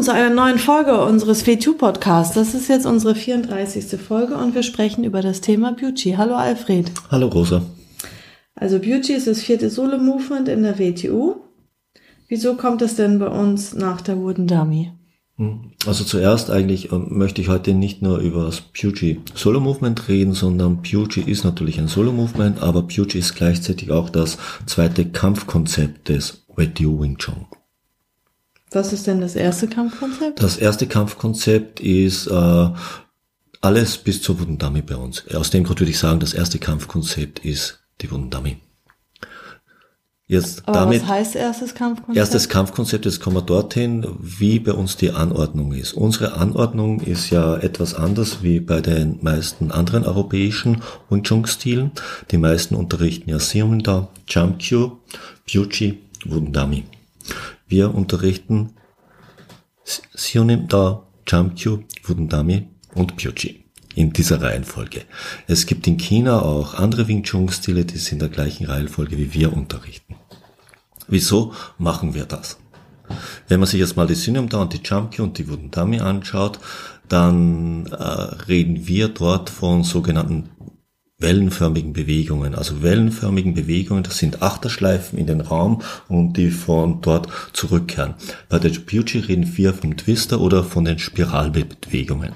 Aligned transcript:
Willkommen 0.00 0.16
zu 0.16 0.24
einer 0.24 0.34
neuen 0.34 0.58
Folge 0.58 0.98
unseres 1.04 1.44
V2 1.44 1.76
Podcasts. 1.76 2.34
Das 2.34 2.54
ist 2.54 2.70
jetzt 2.70 2.86
unsere 2.86 3.14
34. 3.14 4.00
Folge 4.00 4.34
und 4.34 4.54
wir 4.54 4.62
sprechen 4.62 5.04
über 5.04 5.20
das 5.20 5.42
Thema 5.42 5.72
Beauty. 5.72 6.14
Hallo 6.16 6.36
Alfred. 6.36 6.90
Hallo 7.10 7.26
Rosa. 7.26 7.60
Also 8.54 8.78
Beauty 8.78 9.12
ist 9.12 9.26
das 9.26 9.42
vierte 9.42 9.68
Solo-Movement 9.68 10.48
in 10.48 10.62
der 10.62 10.78
WTU. 10.78 11.42
Wieso 12.28 12.54
kommt 12.54 12.80
es 12.80 12.96
denn 12.96 13.18
bei 13.18 13.26
uns 13.26 13.74
nach 13.74 14.00
der 14.00 14.16
Wooden 14.16 14.46
Dummy? 14.46 14.90
Hm. 15.36 15.72
Also 15.84 16.04
zuerst 16.04 16.50
eigentlich 16.50 16.90
ähm, 16.92 17.08
möchte 17.10 17.42
ich 17.42 17.50
heute 17.50 17.74
nicht 17.74 18.00
nur 18.00 18.20
über 18.20 18.46
das 18.46 18.62
Pugy 18.62 19.20
Solo 19.34 19.60
Movement 19.60 20.08
reden, 20.08 20.32
sondern 20.32 20.80
Pugy 20.82 21.20
ist 21.20 21.44
natürlich 21.44 21.78
ein 21.78 21.88
Solo 21.88 22.12
Movement, 22.12 22.62
aber 22.62 22.84
Pugy 22.84 23.18
ist 23.18 23.34
gleichzeitig 23.34 23.90
auch 23.90 24.08
das 24.08 24.38
zweite 24.64 25.04
Kampfkonzept 25.04 26.08
des 26.08 26.46
WTU 26.56 27.02
Wing 27.02 27.18
Chun. 27.18 27.44
Was 28.70 28.92
ist 28.92 29.06
denn 29.06 29.20
das 29.20 29.34
erste 29.34 29.66
Kampfkonzept? 29.66 30.42
Das 30.42 30.56
erste 30.56 30.86
Kampfkonzept 30.86 31.80
ist 31.80 32.28
äh, 32.28 32.68
alles 33.60 33.98
bis 33.98 34.22
zur 34.22 34.40
Wooden 34.40 34.58
Dummy 34.58 34.82
bei 34.82 34.96
uns. 34.96 35.24
Aus 35.34 35.50
dem 35.50 35.64
Grund 35.64 35.80
würde 35.80 35.90
ich 35.90 35.98
sagen, 35.98 36.20
das 36.20 36.34
erste 36.34 36.58
Kampfkonzept 36.58 37.40
ist 37.40 37.80
die 38.00 38.10
Wooden 38.10 38.30
Dummy. 38.30 38.58
Jetzt 40.30 40.62
Aber 40.68 40.78
damit, 40.78 41.02
was 41.02 41.08
heißt 41.08 41.34
erstes 41.34 41.74
Kampfkonzept? 41.74 42.16
Erstes 42.16 42.48
Kampfkonzept, 42.48 43.04
jetzt 43.04 43.20
kommen 43.20 43.34
wir 43.34 43.42
dorthin, 43.42 44.06
wie 44.20 44.60
bei 44.60 44.72
uns 44.72 44.96
die 44.96 45.10
Anordnung 45.10 45.72
ist. 45.72 45.92
Unsere 45.92 46.34
Anordnung 46.34 47.00
ist 47.00 47.30
ja 47.30 47.56
etwas 47.56 47.94
anders 47.94 48.40
wie 48.40 48.60
bei 48.60 48.80
den 48.80 49.18
meisten 49.22 49.72
anderen 49.72 50.04
europäischen 50.04 50.82
Wing 51.08 51.24
Chun 51.24 51.46
Stilen. 51.46 51.90
Die 52.30 52.38
meisten 52.38 52.76
unterrichten 52.76 53.28
ja 53.28 53.40
Siumda, 53.40 54.06
Chamkyu, 54.28 54.98
Pyuchi, 55.46 55.98
Wundami. 56.24 56.84
Wir 57.70 57.94
unterrichten 57.94 58.72
Siumda, 59.84 61.06
Chamkyu, 61.24 61.84
Wundami 62.02 62.66
und 62.96 63.16
Pyuchi 63.16 63.64
in 63.94 64.12
dieser 64.12 64.42
Reihenfolge. 64.42 65.02
Es 65.46 65.66
gibt 65.66 65.86
in 65.86 65.96
China 65.96 66.42
auch 66.42 66.74
andere 66.74 67.06
Wing 67.06 67.22
Chun 67.22 67.48
Stile, 67.48 67.84
die 67.84 67.98
sind 67.98 68.14
in 68.14 68.18
der 68.18 68.28
gleichen 68.28 68.66
Reihenfolge 68.66 69.16
wie 69.18 69.34
wir 69.34 69.52
unterrichten. 69.52 70.16
Wieso 71.06 71.54
machen 71.78 72.12
wir 72.12 72.24
das? 72.24 72.58
Wenn 73.46 73.60
man 73.60 73.68
sich 73.68 73.78
jetzt 73.78 73.96
mal 73.96 74.08
die 74.08 74.16
Synum 74.16 74.48
und 74.52 74.72
die 74.72 74.82
Chamki 74.84 75.22
und 75.22 75.38
die 75.38 75.48
Wudendami 75.48 76.00
anschaut, 76.00 76.58
dann 77.08 77.86
äh, 77.86 77.94
reden 77.94 78.88
wir 78.88 79.08
dort 79.10 79.48
von 79.48 79.84
sogenannten 79.84 80.48
wellenförmigen 81.20 81.92
Bewegungen. 81.92 82.54
Also 82.54 82.82
wellenförmigen 82.82 83.54
Bewegungen, 83.54 84.02
das 84.02 84.18
sind 84.18 84.42
Achterschleifen 84.42 85.18
in 85.18 85.26
den 85.26 85.40
Raum 85.40 85.82
und 86.08 86.34
die 86.34 86.50
von 86.50 87.00
dort 87.00 87.28
zurückkehren. 87.52 88.14
Bei 88.48 88.58
der 88.58 88.70
Pucci 88.70 89.20
reden 89.20 89.56
wir 89.56 89.74
vom 89.74 89.96
Twister 89.96 90.40
oder 90.40 90.64
von 90.64 90.84
den 90.84 90.98
Spiralbewegungen. 90.98 92.32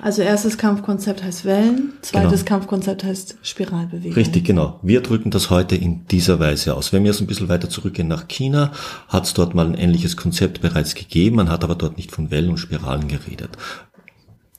Also 0.00 0.22
erstes 0.22 0.58
Kampfkonzept 0.58 1.24
heißt 1.24 1.44
Wellen, 1.44 1.92
zweites 2.02 2.44
genau. 2.44 2.56
Kampfkonzept 2.56 3.02
heißt 3.02 3.36
Spiralbewegung. 3.42 4.14
Richtig, 4.14 4.44
genau. 4.44 4.78
Wir 4.82 5.00
drücken 5.00 5.32
das 5.32 5.50
heute 5.50 5.74
in 5.74 6.06
dieser 6.06 6.38
Weise 6.38 6.76
aus. 6.76 6.92
Wenn 6.92 7.02
wir 7.02 7.10
jetzt 7.10 7.20
ein 7.20 7.26
bisschen 7.26 7.48
weiter 7.48 7.68
zurückgehen 7.68 8.06
nach 8.06 8.28
China, 8.28 8.70
hat 9.08 9.24
es 9.24 9.34
dort 9.34 9.56
mal 9.56 9.66
ein 9.66 9.74
ähnliches 9.74 10.16
Konzept 10.16 10.60
bereits 10.60 10.94
gegeben, 10.94 11.36
man 11.36 11.50
hat 11.50 11.64
aber 11.64 11.74
dort 11.74 11.96
nicht 11.96 12.12
von 12.12 12.30
Wellen 12.30 12.50
und 12.50 12.58
Spiralen 12.58 13.08
geredet. 13.08 13.50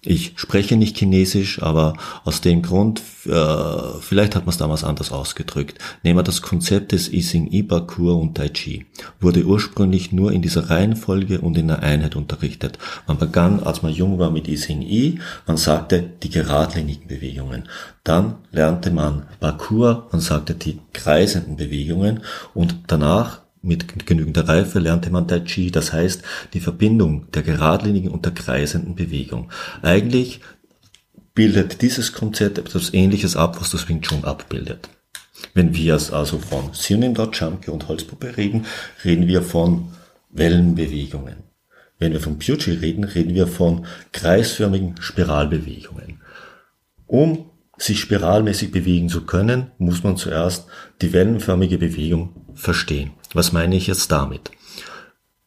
Ich 0.01 0.31
spreche 0.37 0.77
nicht 0.77 0.97
Chinesisch, 0.97 1.61
aber 1.61 1.93
aus 2.23 2.39
dem 2.39 2.61
Grund, 2.61 3.01
äh, 3.25 3.99
vielleicht 3.99 4.33
hat 4.33 4.45
man 4.45 4.51
es 4.51 4.57
damals 4.57 4.85
anders 4.85 5.11
ausgedrückt. 5.11 5.77
Nehmen 6.03 6.19
wir 6.19 6.23
das 6.23 6.41
Konzept 6.41 6.93
des 6.93 7.11
Ising 7.11 7.51
Ibakur 7.51 8.17
und 8.17 8.35
Tai 8.35 8.47
Chi. 8.47 8.85
Wurde 9.19 9.43
ursprünglich 9.43 10.13
nur 10.13 10.31
in 10.31 10.41
dieser 10.41 10.69
Reihenfolge 10.69 11.41
und 11.41 11.57
in 11.57 11.67
der 11.67 11.83
Einheit 11.83 12.15
unterrichtet. 12.15 12.77
Man 13.07 13.17
begann, 13.17 13.59
als 13.61 13.81
man 13.81 13.91
jung 13.91 14.19
war, 14.19 14.31
mit 14.31 14.47
Ising 14.47 14.81
I. 14.83 15.19
Man 15.45 15.57
sagte 15.57 16.01
die 16.23 16.29
geradlinigen 16.29 17.09
Bewegungen. 17.09 17.67
Dann 18.05 18.35
lernte 18.51 18.91
man 18.91 19.23
Bakur, 19.41 20.07
man 20.13 20.21
sagte 20.21 20.55
die 20.55 20.79
kreisenden 20.93 21.57
Bewegungen 21.57 22.21
und 22.53 22.75
danach 22.87 23.41
mit 23.61 24.05
genügender 24.05 24.47
Reife 24.47 24.79
lernte 24.79 25.09
man 25.09 25.27
Tai 25.27 25.41
Chi, 25.41 25.71
das 25.71 25.91
heißt 25.91 26.23
die 26.53 26.59
Verbindung 26.59 27.29
der 27.31 27.43
geradlinigen 27.43 28.11
und 28.11 28.25
der 28.25 28.33
kreisenden 28.33 28.95
Bewegung. 28.95 29.51
Eigentlich 29.81 30.41
bildet 31.33 31.81
dieses 31.81 32.13
Konzept 32.13 32.57
etwas 32.57 32.93
ähnliches 32.93 33.35
ab, 33.35 33.59
was 33.59 33.71
das 33.71 33.87
Wing 33.87 34.01
Chun 34.01 34.25
abbildet. 34.25 34.89
Wenn 35.53 35.73
wir 35.73 35.95
es 35.95 36.11
also 36.11 36.37
von 36.37 36.73
Siunimdao, 36.73 37.31
Chamke 37.31 37.71
und 37.71 37.87
Holzpuppe 37.87 38.35
reden, 38.37 38.65
reden 39.03 39.27
wir 39.27 39.41
von 39.41 39.93
Wellenbewegungen. 40.31 41.43
Wenn 41.97 42.13
wir 42.13 42.19
von 42.19 42.39
Puchi 42.39 42.71
reden, 42.71 43.03
reden 43.03 43.35
wir 43.35 43.47
von 43.47 43.85
kreisförmigen 44.11 44.95
Spiralbewegungen. 45.01 46.21
Um 47.07 47.48
sich 47.79 47.99
spiralmäßig 47.99 48.71
bewegen 48.71 49.09
zu 49.09 49.25
können, 49.25 49.71
muss 49.77 50.03
man 50.03 50.17
zuerst 50.17 50.67
die 51.01 51.13
wellenförmige 51.13 51.77
Bewegung 51.77 52.45
verstehen. 52.53 53.11
Was 53.33 53.51
meine 53.51 53.75
ich 53.75 53.87
jetzt 53.87 54.11
damit? 54.11 54.51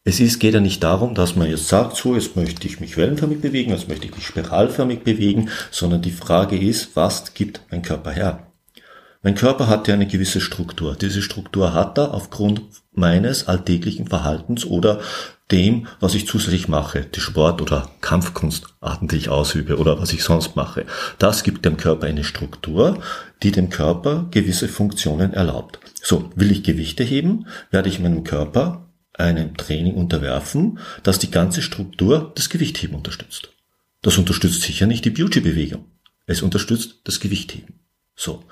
Es 0.05 0.19
ist, 0.19 0.41
geht 0.41 0.55
ja 0.55 0.61
nicht 0.61 0.83
darum, 0.83 1.15
dass 1.15 1.37
man 1.37 1.49
jetzt 1.49 1.69
sagt, 1.69 1.97
so, 1.97 2.17
jetzt 2.17 2.35
möchte 2.35 2.67
ich 2.67 2.81
mich 2.81 2.97
wellenförmig 2.97 3.41
bewegen, 3.41 3.71
jetzt 3.71 3.89
möchte 3.89 4.07
ich 4.07 4.17
mich 4.17 4.27
spiralförmig 4.27 5.05
bewegen, 5.05 5.49
sondern 5.71 6.03
die 6.03 6.11
Frage 6.11 6.59
ist, 6.59 6.97
was 6.97 7.35
gibt 7.35 7.61
mein 7.71 7.83
Körper 7.83 8.11
her? 8.11 8.47
Mein 9.23 9.37
Körper 9.37 9.69
hat 9.69 9.87
ja 9.87 9.95
eine 9.95 10.09
gewisse 10.09 10.41
Struktur. 10.41 10.97
Diese 10.97 11.23
Struktur 11.23 11.73
hat 11.73 11.97
er 11.99 12.13
aufgrund 12.13 12.63
meines 12.93 13.47
alltäglichen 13.47 14.09
Verhaltens 14.09 14.65
oder 14.65 15.01
dem, 15.51 15.87
was 16.01 16.15
ich 16.15 16.27
zusätzlich 16.27 16.69
mache, 16.69 17.03
die 17.03 17.21
Sport- 17.21 17.61
oder 17.61 17.91
Kampfkunstarten, 18.01 19.09
die 19.09 19.17
ich 19.17 19.29
ausübe 19.29 19.79
oder 19.79 20.01
was 20.01 20.13
ich 20.13 20.23
sonst 20.23 20.57
mache. 20.57 20.87
Das 21.19 21.43
gibt 21.43 21.65
dem 21.65 21.77
Körper 21.77 22.07
eine 22.07 22.25
Struktur, 22.25 23.03
die 23.43 23.53
dem 23.53 23.69
Körper 23.69 24.29
gewisse 24.31 24.69
Funktionen 24.69 25.35
erlaubt. 25.35 25.79
So, 26.03 26.31
will 26.35 26.51
ich 26.51 26.63
Gewichte 26.63 27.05
heben, 27.05 27.47
werde 27.71 27.89
ich 27.89 28.01
meinem 28.01 28.25
Körper 28.25 28.89
einem 29.15 29.57
Training 29.57 29.95
unterwerfen, 29.95 30.79
das 31.03 31.19
die 31.19 31.31
ganze 31.31 31.61
Struktur 31.61 32.33
des 32.37 32.49
Gewichtheben 32.49 32.97
unterstützt. 32.97 33.51
Das 34.01 34.19
unterstützt 34.19 34.63
sicher 34.63 34.87
nicht 34.87 35.05
die 35.05 35.11
Beauty-Bewegung. 35.11 35.85
Es 36.27 36.43
unterstützt 36.43 37.01
das 37.05 37.21
Gewichtheben. 37.21 37.81
So. 38.17 38.45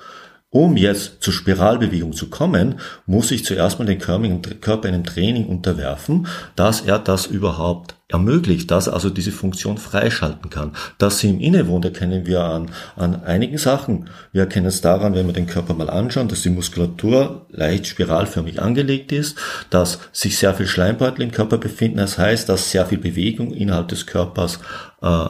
Um 0.52 0.76
jetzt 0.76 1.22
zur 1.22 1.32
Spiralbewegung 1.32 2.12
zu 2.12 2.28
kommen, 2.28 2.80
muss 3.06 3.30
ich 3.30 3.44
zuerst 3.44 3.78
mal 3.78 3.84
den 3.84 4.00
Körper 4.00 4.88
einem 4.88 5.04
Training 5.04 5.46
unterwerfen, 5.46 6.26
dass 6.56 6.80
er 6.80 6.98
das 6.98 7.26
überhaupt 7.26 7.94
ermöglicht, 8.08 8.68
dass 8.72 8.88
er 8.88 8.94
also 8.94 9.10
diese 9.10 9.30
Funktion 9.30 9.78
freischalten 9.78 10.50
kann. 10.50 10.72
Dass 10.98 11.20
sie 11.20 11.30
im 11.30 11.38
Inne 11.38 11.68
wohnt, 11.68 11.84
erkennen 11.84 12.26
wir 12.26 12.40
an, 12.40 12.72
an 12.96 13.22
einigen 13.22 13.58
Sachen. 13.58 14.10
Wir 14.32 14.42
erkennen 14.42 14.66
es 14.66 14.80
daran, 14.80 15.14
wenn 15.14 15.26
wir 15.26 15.32
den 15.32 15.46
Körper 15.46 15.74
mal 15.74 15.88
anschauen, 15.88 16.26
dass 16.26 16.42
die 16.42 16.50
Muskulatur 16.50 17.46
leicht 17.50 17.86
spiralförmig 17.86 18.60
angelegt 18.60 19.12
ist, 19.12 19.38
dass 19.70 20.00
sich 20.10 20.36
sehr 20.36 20.54
viel 20.54 20.66
Schleimbeutel 20.66 21.22
im 21.22 21.30
Körper 21.30 21.58
befinden. 21.58 21.98
Das 21.98 22.18
heißt, 22.18 22.48
dass 22.48 22.72
sehr 22.72 22.86
viel 22.86 22.98
Bewegung 22.98 23.52
innerhalb 23.52 23.86
des 23.86 24.04
Körpers 24.04 24.58
äh, 25.00 25.28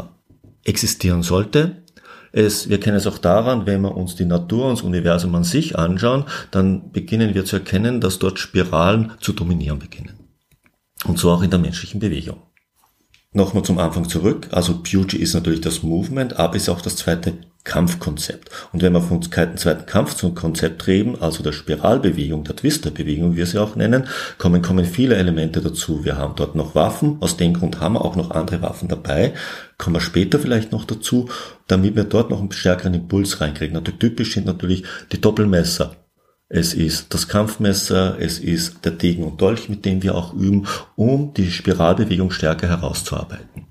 existieren 0.65 1.23
sollte. 1.23 1.77
Es, 2.33 2.69
wir 2.69 2.79
kennen 2.79 2.97
es 2.97 3.07
auch 3.07 3.19
daran, 3.19 3.67
wenn 3.67 3.83
wir 3.83 3.97
uns 3.97 4.15
die 4.15 4.25
Natur 4.25 4.67
und 4.67 4.79
das 4.79 4.85
Universum 4.85 5.35
an 5.35 5.45
sich 5.45 5.77
anschauen, 5.77 6.25
dann 6.51 6.93
beginnen 6.93 7.35
wir 7.35 7.45
zu 7.45 7.57
erkennen, 7.57 8.01
dass 8.01 8.19
dort 8.19 8.39
Spiralen 8.39 9.13
zu 9.21 9.33
dominieren 9.33 9.79
beginnen. 9.79 10.15
Und 11.05 11.19
so 11.19 11.31
auch 11.31 11.43
in 11.43 11.51
der 11.51 11.59
menschlichen 11.59 12.01
Bewegung. 12.01 12.43
Nochmal 13.33 13.65
zum 13.65 13.79
Anfang 13.79 14.09
zurück. 14.09 14.49
Also 14.51 14.83
Beauty 14.83 15.17
ist 15.17 15.35
natürlich 15.35 15.61
das 15.61 15.83
Movement, 15.83 16.37
aber 16.39 16.57
ist 16.57 16.69
auch 16.69 16.81
das 16.81 16.97
zweite 16.97 17.35
Kampfkonzept. 17.65 18.51
Und 18.73 18.83
wenn 18.83 18.95
wir 18.95 19.03
von 19.03 19.21
dem 19.21 19.57
zweiten 19.57 19.87
Kampfkonzept 19.87 20.87
reden, 20.87 21.21
also 21.21 21.43
der 21.43 21.53
Spiralbewegung, 21.53 22.45
der 22.45 22.57
Twisterbewegung, 22.57 23.33
wie 23.33 23.37
wir 23.37 23.47
sie 23.47 23.59
auch 23.59 23.77
nennen, 23.77 24.09
kommen, 24.39 24.63
kommen 24.63 24.85
viele 24.85 25.17
Elemente 25.17 25.61
dazu. 25.61 26.05
Wir 26.05 26.17
haben 26.17 26.35
dort 26.37 26.55
noch 26.55 26.75
Waffen, 26.75 27.19
aus 27.21 27.37
dem 27.37 27.55
Grund 27.55 27.81
haben 27.81 27.95
wir 27.95 28.05
auch 28.05 28.17
noch 28.17 28.31
andere 28.31 28.63
Waffen 28.63 28.89
dabei, 28.89 29.35
kommen 29.77 29.97
wir 29.97 30.01
später 30.01 30.39
vielleicht 30.39 30.73
noch 30.73 30.85
dazu, 30.85 31.29
damit 31.67 31.97
wir 31.97 32.05
dort 32.05 32.31
noch 32.31 32.41
einen 32.41 32.53
stärkeren 32.53 32.95
Impuls 32.95 33.41
reinkriegen. 33.41 33.75
Natürlich 33.75 34.01
typisch 34.01 34.35
sind 34.35 34.47
natürlich 34.47 34.85
die 35.13 35.21
Doppelmesser. 35.21 35.97
Es 36.49 36.75
ist 36.75 37.15
das 37.15 37.29
Kampfmesser, 37.29 38.17
es 38.19 38.41
ist 38.41 38.85
der 38.85 38.93
Degen 38.93 39.23
und 39.23 39.41
Dolch, 39.41 39.69
mit 39.69 39.85
dem 39.85 40.03
wir 40.03 40.17
auch 40.17 40.33
üben, 40.33 40.67
um 40.97 41.33
die 41.35 41.51
Spiralbewegung 41.51 42.33
stärker 42.33 42.69
herauszuarbeiten. 42.69 43.70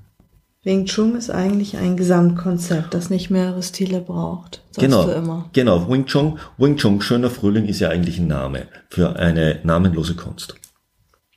Wing 0.69 0.85
Chun 0.85 1.15
ist 1.15 1.31
eigentlich 1.31 1.77
ein 1.77 1.97
Gesamtkonzept, 1.97 2.93
das 2.93 3.09
nicht 3.09 3.31
mehrere 3.31 3.63
Stile 3.63 4.01
braucht. 4.01 4.61
Genau, 4.77 5.43
genau. 5.51 5.89
Wing 5.89 6.05
Chun, 6.05 6.37
Wing 6.59 6.77
Chun, 6.77 7.01
schöner 7.01 7.31
Frühling 7.31 7.65
ist 7.65 7.79
ja 7.79 7.89
eigentlich 7.89 8.19
ein 8.19 8.27
Name 8.27 8.67
für 8.87 9.15
eine 9.15 9.61
namenlose 9.63 10.13
Kunst. 10.13 10.53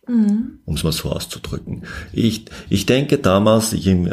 Mhm. 0.06 0.58
Um 0.67 0.75
es 0.75 0.84
mal 0.84 0.93
so 0.93 1.08
auszudrücken. 1.11 1.84
Ich, 2.12 2.44
ich 2.69 2.84
denke 2.84 3.17
damals, 3.17 3.73
ich, 3.73 3.87
äh, 3.87 4.11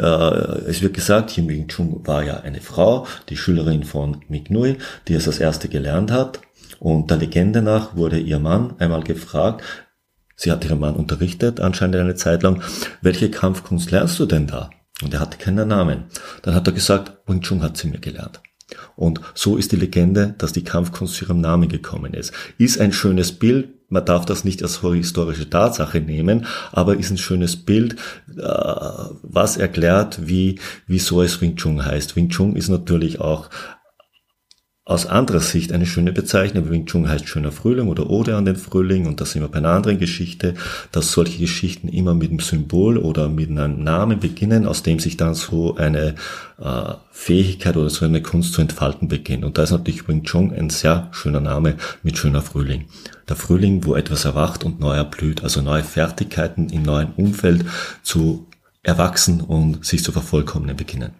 es 0.66 0.80
wird 0.80 0.94
gesagt, 0.94 1.36
Jim 1.36 1.50
Wing 1.50 1.68
Chun 1.68 2.00
war 2.06 2.24
ja 2.24 2.40
eine 2.40 2.62
Frau, 2.62 3.06
die 3.28 3.36
Schülerin 3.36 3.84
von 3.84 4.22
Mick 4.30 4.50
Nui, 4.50 4.78
die 5.06 5.12
es 5.12 5.26
als 5.26 5.38
erste 5.38 5.68
gelernt 5.68 6.10
hat. 6.10 6.40
Und 6.78 7.10
der 7.10 7.18
Legende 7.18 7.60
nach 7.60 7.94
wurde 7.94 8.18
ihr 8.18 8.38
Mann 8.38 8.72
einmal 8.78 9.02
gefragt, 9.02 9.62
sie 10.34 10.50
hat 10.50 10.64
ihren 10.64 10.80
Mann 10.80 10.96
unterrichtet, 10.96 11.60
anscheinend 11.60 11.96
eine 11.96 12.14
Zeit 12.14 12.42
lang, 12.42 12.62
welche 13.02 13.30
Kampfkunst 13.30 13.90
lernst 13.90 14.18
du 14.18 14.24
denn 14.24 14.46
da? 14.46 14.70
Und 15.02 15.14
er 15.14 15.20
hatte 15.20 15.38
keinen 15.38 15.68
Namen. 15.68 16.04
Dann 16.42 16.54
hat 16.54 16.66
er 16.66 16.72
gesagt, 16.72 17.12
Wing 17.26 17.40
Chun 17.40 17.62
hat 17.62 17.76
sie 17.76 17.88
mir 17.88 18.00
gelernt. 18.00 18.40
Und 18.96 19.20
so 19.34 19.56
ist 19.56 19.72
die 19.72 19.76
Legende, 19.76 20.34
dass 20.38 20.52
die 20.52 20.64
Kampfkunst 20.64 21.14
zu 21.14 21.24
ihrem 21.24 21.40
Namen 21.40 21.68
gekommen 21.68 22.14
ist. 22.14 22.32
Ist 22.58 22.80
ein 22.80 22.92
schönes 22.92 23.32
Bild, 23.32 23.68
man 23.88 24.04
darf 24.04 24.24
das 24.24 24.44
nicht 24.44 24.62
als 24.62 24.80
historische 24.80 25.50
Tatsache 25.50 26.00
nehmen, 26.00 26.46
aber 26.70 26.96
ist 26.96 27.10
ein 27.10 27.18
schönes 27.18 27.56
Bild, 27.56 27.94
äh, 28.28 28.42
was 29.22 29.56
erklärt, 29.56 30.28
wie, 30.28 30.60
wieso 30.86 31.22
es 31.22 31.40
Wing 31.40 31.56
Chun 31.56 31.84
heißt. 31.84 32.14
Wing 32.14 32.28
Chun 32.28 32.54
ist 32.54 32.68
natürlich 32.68 33.20
auch 33.20 33.50
aus 34.84 35.06
anderer 35.06 35.40
Sicht 35.40 35.72
eine 35.72 35.86
schöne 35.86 36.10
Bezeichnung. 36.10 36.70
Wing 36.70 36.86
Chun 36.86 37.08
heißt 37.08 37.28
schöner 37.28 37.52
Frühling 37.52 37.86
oder 37.88 38.10
Ode 38.10 38.34
an 38.34 38.44
den 38.44 38.56
Frühling 38.56 39.06
und 39.06 39.20
das 39.20 39.32
sind 39.32 39.42
wir 39.42 39.48
bei 39.48 39.58
einer 39.58 39.68
anderen 39.68 39.98
Geschichte, 39.98 40.54
dass 40.90 41.12
solche 41.12 41.38
Geschichten 41.38 41.88
immer 41.88 42.14
mit 42.14 42.30
einem 42.30 42.40
Symbol 42.40 42.96
oder 42.96 43.28
mit 43.28 43.50
einem 43.50 43.84
Namen 43.84 44.18
beginnen, 44.18 44.66
aus 44.66 44.82
dem 44.82 44.98
sich 44.98 45.16
dann 45.16 45.34
so 45.34 45.76
eine 45.76 46.14
äh, 46.58 46.94
Fähigkeit 47.12 47.76
oder 47.76 47.90
so 47.90 48.04
eine 48.04 48.22
Kunst 48.22 48.54
zu 48.54 48.62
entfalten 48.62 49.06
beginnt. 49.06 49.44
Und 49.44 49.58
da 49.58 49.62
ist 49.62 49.70
natürlich 49.70 50.08
Wing 50.08 50.24
Chun 50.24 50.52
ein 50.52 50.70
sehr 50.70 51.08
schöner 51.12 51.40
Name 51.40 51.76
mit 52.02 52.18
schöner 52.18 52.42
Frühling. 52.42 52.86
Der 53.28 53.36
Frühling, 53.36 53.84
wo 53.84 53.94
etwas 53.94 54.24
erwacht 54.24 54.64
und 54.64 54.80
neu 54.80 54.96
erblüht, 54.96 55.44
also 55.44 55.60
neue 55.60 55.84
Fertigkeiten 55.84 56.68
im 56.70 56.82
neuen 56.82 57.12
Umfeld 57.12 57.64
zu 58.02 58.48
erwachsen 58.82 59.40
und 59.40 59.84
sich 59.84 60.02
zu 60.02 60.10
vervollkommnen 60.10 60.76
beginnen. 60.76 61.12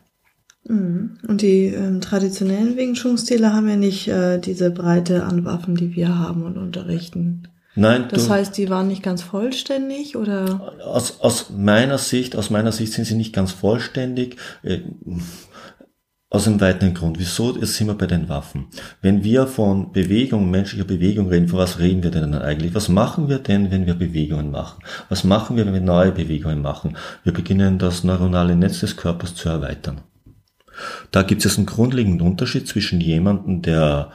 Mhm. 0.64 1.18
Und 1.26 1.42
die 1.42 1.66
ähm, 1.66 2.00
traditionellen 2.00 2.76
Wing 2.76 2.94
Chun-Stile 2.94 3.52
haben 3.52 3.68
ja 3.68 3.76
nicht 3.76 4.08
äh, 4.08 4.38
diese 4.38 4.70
Breite 4.70 5.24
an 5.24 5.44
Waffen, 5.44 5.74
die 5.74 5.94
wir 5.94 6.18
haben 6.18 6.42
und 6.42 6.58
unterrichten. 6.58 7.48
Nein. 7.76 8.06
Das 8.10 8.28
heißt, 8.28 8.56
die 8.56 8.68
waren 8.68 8.88
nicht 8.88 9.02
ganz 9.02 9.22
vollständig 9.22 10.16
oder? 10.16 10.74
Aus, 10.84 11.20
aus 11.20 11.50
meiner 11.50 11.98
Sicht, 11.98 12.36
aus 12.36 12.50
meiner 12.50 12.72
Sicht 12.72 12.92
sind 12.92 13.04
sie 13.04 13.14
nicht 13.14 13.32
ganz 13.32 13.52
vollständig. 13.52 14.36
Äh, 14.62 14.80
aus 16.32 16.46
einem 16.46 16.60
weiteren 16.60 16.94
Grund. 16.94 17.18
Wieso 17.18 17.60
sind 17.64 17.88
wir 17.88 17.94
bei 17.94 18.06
den 18.06 18.28
Waffen? 18.28 18.68
Wenn 19.02 19.24
wir 19.24 19.48
von 19.48 19.90
Bewegung, 19.90 20.48
menschlicher 20.48 20.84
Bewegung 20.84 21.28
reden, 21.28 21.48
von 21.48 21.58
was 21.58 21.80
reden 21.80 22.04
wir 22.04 22.12
denn 22.12 22.34
eigentlich? 22.34 22.72
Was 22.72 22.88
machen 22.88 23.28
wir 23.28 23.40
denn, 23.40 23.72
wenn 23.72 23.86
wir 23.86 23.94
Bewegungen 23.94 24.52
machen? 24.52 24.80
Was 25.08 25.24
machen 25.24 25.56
wir, 25.56 25.66
wenn 25.66 25.74
wir 25.74 25.80
neue 25.80 26.12
Bewegungen 26.12 26.62
machen? 26.62 26.96
Wir 27.24 27.32
beginnen 27.32 27.78
das 27.78 28.04
neuronale 28.04 28.54
Netz 28.54 28.78
des 28.78 28.96
Körpers 28.96 29.34
zu 29.34 29.48
erweitern. 29.48 30.02
Da 31.10 31.22
gibt 31.22 31.44
es 31.44 31.56
einen 31.56 31.66
grundlegenden 31.66 32.26
Unterschied 32.26 32.68
zwischen 32.68 33.00
jemandem, 33.00 33.62
der 33.62 34.12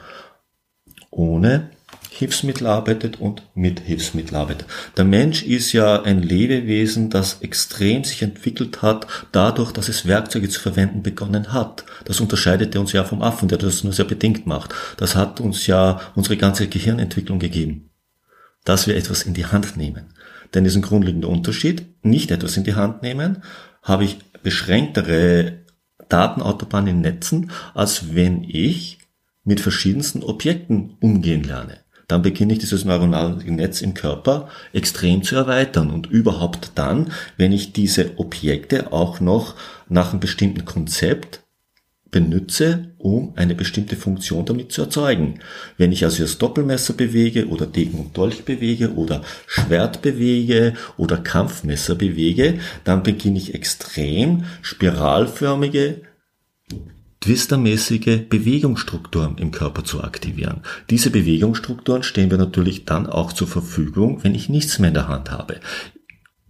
ohne 1.10 1.70
Hilfsmittel 2.10 2.66
arbeitet 2.66 3.20
und 3.20 3.42
mit 3.54 3.80
Hilfsmittel 3.80 4.36
arbeitet. 4.36 4.66
Der 4.96 5.04
Mensch 5.04 5.42
ist 5.42 5.72
ja 5.72 6.02
ein 6.02 6.22
Lebewesen, 6.22 7.10
das 7.10 7.42
extrem 7.42 8.04
sich 8.04 8.22
entwickelt 8.22 8.80
hat, 8.80 9.06
dadurch, 9.32 9.72
dass 9.72 9.88
es 9.88 10.06
Werkzeuge 10.06 10.48
zu 10.48 10.60
verwenden 10.60 11.02
begonnen 11.02 11.52
hat. 11.52 11.84
Das 12.06 12.20
unterscheidet 12.20 12.74
uns 12.76 12.92
ja 12.92 13.04
vom 13.04 13.20
Affen, 13.20 13.48
der 13.48 13.58
das 13.58 13.84
nur 13.84 13.92
sehr 13.92 14.06
bedingt 14.06 14.46
macht. 14.46 14.74
Das 14.96 15.14
hat 15.14 15.40
uns 15.40 15.66
ja 15.66 16.00
unsere 16.14 16.38
ganze 16.38 16.68
Gehirnentwicklung 16.68 17.38
gegeben, 17.38 17.90
dass 18.64 18.86
wir 18.86 18.96
etwas 18.96 19.24
in 19.24 19.34
die 19.34 19.46
Hand 19.46 19.76
nehmen. 19.76 20.14
Denn 20.54 20.64
diesen 20.64 20.82
grundlegenden 20.82 21.30
Unterschied, 21.30 21.84
nicht 22.02 22.30
etwas 22.30 22.56
in 22.56 22.64
die 22.64 22.74
Hand 22.74 23.02
nehmen, 23.02 23.42
habe 23.82 24.04
ich 24.04 24.18
beschränktere 24.42 25.65
Datenautobahn 26.08 26.86
in 26.86 27.00
Netzen, 27.00 27.50
als 27.74 28.14
wenn 28.14 28.44
ich 28.44 28.98
mit 29.44 29.60
verschiedensten 29.60 30.22
Objekten 30.22 30.96
umgehen 31.00 31.44
lerne. 31.44 31.78
Dann 32.08 32.22
beginne 32.22 32.52
ich 32.52 32.60
dieses 32.60 32.84
neuronale 32.84 33.42
Netz 33.50 33.80
im 33.80 33.94
Körper 33.94 34.48
extrem 34.72 35.24
zu 35.24 35.34
erweitern 35.34 35.90
und 35.90 36.06
überhaupt 36.06 36.72
dann, 36.76 37.12
wenn 37.36 37.52
ich 37.52 37.72
diese 37.72 38.18
Objekte 38.18 38.92
auch 38.92 39.18
noch 39.18 39.54
nach 39.88 40.10
einem 40.10 40.20
bestimmten 40.20 40.64
Konzept 40.64 41.40
benütze, 42.10 42.92
um 42.98 43.32
eine 43.36 43.54
bestimmte 43.54 43.96
Funktion 43.96 44.44
damit 44.46 44.72
zu 44.72 44.82
erzeugen. 44.82 45.40
Wenn 45.76 45.92
ich 45.92 46.04
also 46.04 46.22
das 46.22 46.38
Doppelmesser 46.38 46.94
bewege 46.94 47.48
oder 47.48 47.66
Degen 47.66 47.98
und 47.98 48.16
Dolch 48.16 48.44
bewege 48.44 48.94
oder 48.94 49.22
Schwert 49.46 50.02
bewege 50.02 50.74
oder 50.96 51.16
Kampfmesser 51.16 51.94
bewege, 51.94 52.58
dann 52.84 53.02
beginne 53.02 53.38
ich 53.38 53.54
extrem 53.54 54.44
spiralförmige 54.62 56.02
twistermäßige 57.20 58.20
Bewegungsstrukturen 58.28 59.38
im 59.38 59.50
Körper 59.50 59.82
zu 59.82 60.04
aktivieren. 60.04 60.60
Diese 60.90 61.10
Bewegungsstrukturen 61.10 62.04
stehen 62.04 62.28
mir 62.28 62.38
natürlich 62.38 62.84
dann 62.84 63.06
auch 63.06 63.32
zur 63.32 63.48
Verfügung, 63.48 64.22
wenn 64.22 64.34
ich 64.34 64.48
nichts 64.48 64.78
mehr 64.78 64.88
in 64.88 64.94
der 64.94 65.08
Hand 65.08 65.32
habe. 65.32 65.56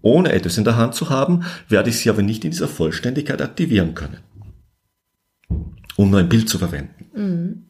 Ohne 0.03 0.33
etwas 0.33 0.59
in 0.59 0.65
der 0.65 0.77
Hand 0.77 0.95
zu 0.95 1.09
haben, 1.09 1.45
werde 1.69 1.89
ich 1.89 1.99
sie 1.99 2.11
aber 2.11 2.23
nicht 2.23 2.45
in 2.45 2.51
dieser 2.51 2.69
Vollständigkeit 2.69 3.41
aktivieren 3.41 3.95
können 3.95 4.19
um 5.97 6.11
nur 6.11 6.21
ein 6.21 6.29
Bild 6.29 6.49
zu 6.49 6.59
verwenden. 6.59 7.11
Mhm. 7.15 7.67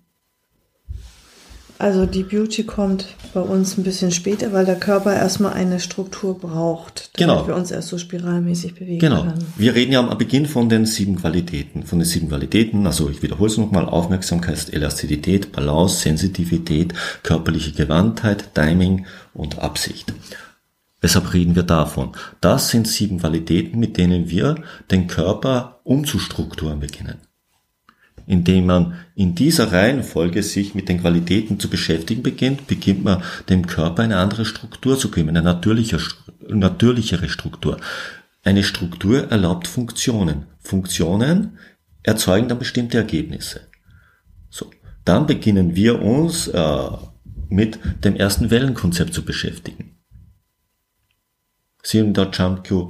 Also 1.78 2.06
die 2.06 2.22
Beauty 2.22 2.64
kommt 2.64 3.06
bei 3.34 3.40
uns 3.40 3.76
ein 3.76 3.84
bisschen 3.84 4.10
später, 4.10 4.52
weil 4.54 4.64
der 4.64 4.76
Körper 4.76 5.14
erstmal 5.14 5.52
eine 5.52 5.78
Struktur 5.78 6.38
braucht, 6.38 7.10
damit 7.18 7.36
genau. 7.36 7.46
wir 7.46 7.54
uns 7.54 7.70
erst 7.70 7.88
so 7.88 7.98
spiralmäßig 7.98 8.74
bewegen 8.74 8.98
genau. 8.98 9.24
können. 9.24 9.34
Genau. 9.34 9.46
Wir 9.56 9.74
reden 9.74 9.92
ja 9.92 10.00
am 10.00 10.16
Beginn 10.16 10.46
von 10.46 10.70
den 10.70 10.86
sieben 10.86 11.16
Qualitäten. 11.16 11.82
Von 11.82 11.98
den 11.98 12.06
sieben 12.06 12.28
Qualitäten, 12.28 12.86
also 12.86 13.10
ich 13.10 13.22
wiederhole 13.22 13.50
es 13.50 13.58
nochmal, 13.58 13.86
Aufmerksamkeit, 13.86 14.72
Elastizität, 14.72 15.52
Balance, 15.52 16.00
Sensitivität, 16.00 16.94
körperliche 17.22 17.72
Gewandtheit, 17.72 18.54
Timing 18.54 19.04
und 19.34 19.58
Absicht. 19.58 20.14
Weshalb 21.02 21.34
reden 21.34 21.56
wir 21.56 21.62
davon? 21.62 22.12
Das 22.40 22.70
sind 22.70 22.88
sieben 22.88 23.18
Qualitäten, 23.18 23.78
mit 23.78 23.98
denen 23.98 24.30
wir 24.30 24.54
den 24.90 25.08
Körper 25.08 25.80
umzustrukturen 25.84 26.80
beginnen 26.80 27.25
indem 28.26 28.66
man 28.66 28.94
in 29.14 29.34
dieser 29.34 29.72
Reihenfolge 29.72 30.42
sich 30.42 30.74
mit 30.74 30.88
den 30.88 31.00
Qualitäten 31.00 31.60
zu 31.60 31.70
beschäftigen 31.70 32.22
beginnt, 32.22 32.66
beginnt 32.66 33.04
man 33.04 33.22
dem 33.48 33.66
Körper 33.66 34.02
eine 34.02 34.18
andere 34.18 34.44
Struktur 34.44 34.98
zu 34.98 35.10
geben, 35.10 35.28
eine 35.30 35.42
natürliche, 35.42 35.98
natürlichere 36.48 37.28
Struktur. 37.28 37.78
Eine 38.42 38.64
Struktur 38.64 39.30
erlaubt 39.30 39.68
Funktionen. 39.68 40.46
Funktionen 40.58 41.58
erzeugen 42.02 42.48
dann 42.48 42.58
bestimmte 42.58 42.98
Ergebnisse. 42.98 43.62
So, 44.50 44.70
dann 45.04 45.26
beginnen 45.26 45.74
wir 45.76 46.02
uns 46.02 46.48
äh, 46.48 46.88
mit 47.48 47.78
dem 48.04 48.16
ersten 48.16 48.50
Wellenkonzept 48.50 49.14
zu 49.14 49.24
beschäftigen. 49.24 49.96
Sie 51.82 52.00
und 52.00 52.16
der 52.16 52.30
Jumpcue 52.30 52.88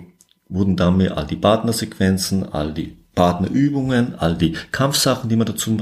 wurden 0.48 0.76
damit 0.76 1.12
all 1.12 1.26
die 1.26 1.36
Partnersequenzen, 1.36 2.44
all 2.44 2.72
die 2.72 2.96
Partnerübungen, 3.16 4.14
all 4.16 4.36
die 4.36 4.52
Kampfsachen, 4.70 5.28
die 5.28 5.36
wir 5.36 5.44
dazu, 5.44 5.76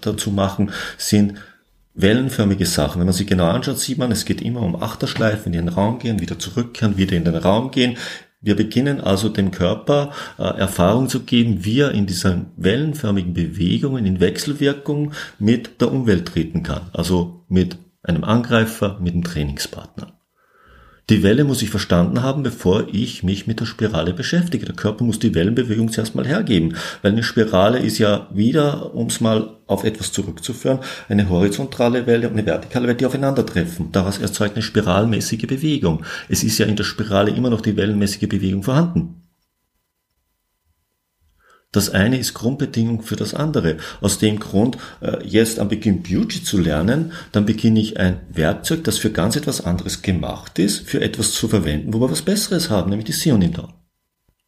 dazu 0.00 0.30
machen, 0.30 0.70
sind 0.96 1.34
wellenförmige 1.92 2.64
Sachen. 2.64 3.00
Wenn 3.00 3.06
man 3.06 3.14
sie 3.14 3.26
genau 3.26 3.48
anschaut, 3.48 3.78
sieht 3.78 3.98
man, 3.98 4.12
es 4.12 4.24
geht 4.24 4.40
immer 4.40 4.62
um 4.62 4.82
Achterschleifen, 4.82 5.52
in 5.52 5.66
den 5.66 5.68
Raum 5.68 5.98
gehen, 5.98 6.20
wieder 6.20 6.38
zurückkehren, 6.38 6.96
wieder 6.96 7.16
in 7.16 7.24
den 7.24 7.34
Raum 7.34 7.70
gehen. 7.70 7.98
Wir 8.40 8.54
beginnen 8.54 9.00
also 9.00 9.28
dem 9.28 9.50
Körper 9.50 10.12
äh, 10.38 10.42
Erfahrung 10.42 11.08
zu 11.08 11.24
geben, 11.24 11.64
wie 11.64 11.80
er 11.80 11.90
in 11.90 12.06
diesen 12.06 12.46
wellenförmigen 12.56 13.34
Bewegungen 13.34 14.06
in 14.06 14.20
Wechselwirkung 14.20 15.12
mit 15.38 15.80
der 15.80 15.90
Umwelt 15.90 16.28
treten 16.28 16.62
kann. 16.62 16.82
Also 16.92 17.44
mit 17.48 17.78
einem 18.02 18.24
Angreifer, 18.24 18.98
mit 19.00 19.14
einem 19.14 19.24
Trainingspartner. 19.24 20.15
Die 21.08 21.22
Welle 21.22 21.44
muss 21.44 21.62
ich 21.62 21.70
verstanden 21.70 22.24
haben, 22.24 22.42
bevor 22.42 22.88
ich 22.92 23.22
mich 23.22 23.46
mit 23.46 23.60
der 23.60 23.66
Spirale 23.66 24.12
beschäftige. 24.12 24.66
Der 24.66 24.74
Körper 24.74 25.04
muss 25.04 25.20
die 25.20 25.36
Wellenbewegung 25.36 25.92
zuerst 25.92 26.16
mal 26.16 26.26
hergeben, 26.26 26.74
weil 27.00 27.12
eine 27.12 27.22
Spirale 27.22 27.78
ist 27.78 27.98
ja 27.98 28.28
wieder, 28.34 28.92
um 28.92 29.06
es 29.06 29.20
mal 29.20 29.56
auf 29.68 29.84
etwas 29.84 30.10
zurückzuführen, 30.10 30.80
eine 31.08 31.28
horizontale 31.28 32.08
Welle 32.08 32.26
und 32.28 32.32
eine 32.32 32.44
vertikale 32.44 32.88
Welle, 32.88 32.96
die 32.96 33.06
aufeinandertreffen. 33.06 33.92
Daraus 33.92 34.18
erzeugt 34.18 34.56
eine 34.56 34.62
spiralmäßige 34.62 35.46
Bewegung. 35.46 36.02
Es 36.28 36.42
ist 36.42 36.58
ja 36.58 36.66
in 36.66 36.74
der 36.74 36.82
Spirale 36.82 37.30
immer 37.30 37.50
noch 37.50 37.60
die 37.60 37.76
wellenmäßige 37.76 38.28
Bewegung 38.28 38.64
vorhanden. 38.64 39.25
Das 41.76 41.90
eine 41.90 42.16
ist 42.16 42.32
Grundbedingung 42.32 43.02
für 43.02 43.16
das 43.16 43.34
andere. 43.34 43.76
Aus 44.00 44.18
dem 44.18 44.40
Grund, 44.40 44.78
äh, 45.02 45.22
jetzt 45.26 45.58
am 45.58 45.68
Beginn 45.68 46.02
Beauty 46.02 46.42
zu 46.42 46.56
lernen, 46.56 47.12
dann 47.32 47.44
beginne 47.44 47.78
ich 47.80 48.00
ein 48.00 48.20
Werkzeug, 48.32 48.82
das 48.84 48.96
für 48.96 49.10
ganz 49.10 49.36
etwas 49.36 49.60
anderes 49.60 50.00
gemacht 50.00 50.58
ist, 50.58 50.88
für 50.88 51.02
etwas 51.02 51.32
zu 51.32 51.48
verwenden, 51.48 51.92
wo 51.92 52.00
wir 52.00 52.10
was 52.10 52.22
Besseres 52.22 52.70
haben, 52.70 52.88
nämlich 52.88 53.04
die 53.04 53.12
Sionin 53.12 53.52
da. 53.52 53.74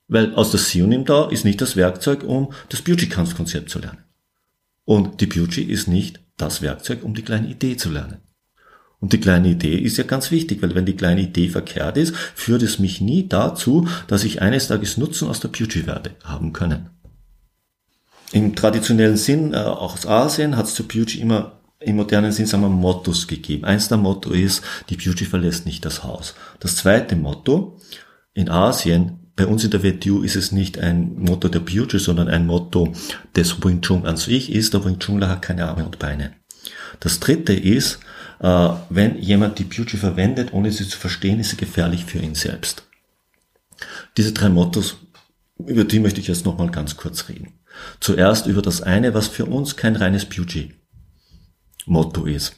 Weil 0.06 0.34
aus 0.36 0.52
der 0.52 0.60
Sionim 0.60 1.04
da 1.04 1.28
ist 1.28 1.44
nicht 1.44 1.60
das 1.60 1.76
Werkzeug, 1.76 2.24
um 2.24 2.54
das 2.70 2.80
Beauty-Konzept 2.80 3.68
zu 3.68 3.78
lernen. 3.78 4.04
Und 4.86 5.20
die 5.20 5.26
Beauty 5.26 5.64
ist 5.64 5.86
nicht 5.86 6.20
das 6.38 6.62
Werkzeug, 6.62 7.04
um 7.04 7.12
die 7.12 7.20
kleine 7.20 7.48
Idee 7.48 7.76
zu 7.76 7.90
lernen. 7.90 8.22
Und 9.00 9.12
die 9.12 9.20
kleine 9.20 9.50
Idee 9.50 9.76
ist 9.76 9.98
ja 9.98 10.04
ganz 10.04 10.30
wichtig, 10.30 10.62
weil 10.62 10.74
wenn 10.74 10.86
die 10.86 10.96
kleine 10.96 11.20
Idee 11.20 11.50
verkehrt 11.50 11.98
ist, 11.98 12.16
führt 12.16 12.62
es 12.62 12.78
mich 12.78 13.02
nie 13.02 13.28
dazu, 13.28 13.86
dass 14.06 14.24
ich 14.24 14.40
eines 14.40 14.68
Tages 14.68 14.96
Nutzen 14.96 15.28
aus 15.28 15.40
der 15.40 15.48
Beauty 15.48 15.86
werde 15.86 16.12
haben 16.24 16.54
können. 16.54 16.88
Im 18.32 18.54
traditionellen 18.54 19.16
Sinn, 19.16 19.54
äh, 19.54 19.58
auch 19.58 19.94
aus 19.94 20.06
Asien, 20.06 20.56
hat 20.56 20.66
es 20.66 20.74
zur 20.74 20.88
Beauty 20.88 21.20
immer 21.20 21.58
im 21.80 21.96
modernen 21.96 22.32
Sinn 22.32 22.46
sagen 22.46 22.64
wir 22.64 22.68
Mottos 22.68 23.28
gegeben. 23.28 23.64
Eins 23.64 23.88
der 23.88 23.98
Motto 23.98 24.30
ist, 24.30 24.62
die 24.90 24.96
Beauty 24.96 25.24
verlässt 25.24 25.64
nicht 25.64 25.84
das 25.84 26.02
Haus. 26.02 26.34
Das 26.58 26.76
zweite 26.76 27.14
Motto 27.14 27.78
in 28.34 28.48
Asien, 28.48 29.30
bei 29.36 29.46
uns 29.46 29.62
in 29.62 29.70
der 29.70 29.84
WTU 29.84 30.22
ist 30.22 30.34
es 30.34 30.50
nicht 30.50 30.78
ein 30.78 31.14
Motto 31.16 31.48
der 31.48 31.60
Beauty, 31.60 32.00
sondern 32.00 32.28
ein 32.28 32.46
Motto 32.46 32.92
des 33.36 33.62
Wing 33.62 33.80
Chun 33.80 34.06
an 34.06 34.16
sich 34.16 34.52
ist, 34.52 34.74
der 34.74 34.84
Wing 34.84 34.98
Chunler 34.98 35.28
hat 35.28 35.42
keine 35.42 35.66
Arme 35.66 35.84
und 35.84 36.00
Beine. 36.00 36.32
Das 36.98 37.20
dritte 37.20 37.52
ist, 37.52 38.00
äh, 38.40 38.70
wenn 38.90 39.16
jemand 39.20 39.60
die 39.60 39.64
Beauty 39.64 39.96
verwendet, 39.96 40.52
ohne 40.52 40.72
sie 40.72 40.88
zu 40.88 40.98
verstehen, 40.98 41.38
ist 41.38 41.50
sie 41.50 41.56
gefährlich 41.56 42.04
für 42.04 42.18
ihn 42.18 42.34
selbst. 42.34 42.82
Diese 44.16 44.32
drei 44.32 44.48
Mottos, 44.48 44.96
über 45.64 45.84
die 45.84 46.00
möchte 46.00 46.20
ich 46.20 46.26
jetzt 46.26 46.44
nochmal 46.44 46.70
ganz 46.70 46.96
kurz 46.96 47.28
reden. 47.28 47.52
Zuerst 48.00 48.46
über 48.46 48.62
das 48.62 48.82
eine, 48.82 49.14
was 49.14 49.28
für 49.28 49.46
uns 49.46 49.76
kein 49.76 49.96
reines 49.96 50.24
Beauty-Motto 50.26 52.24
ist, 52.26 52.56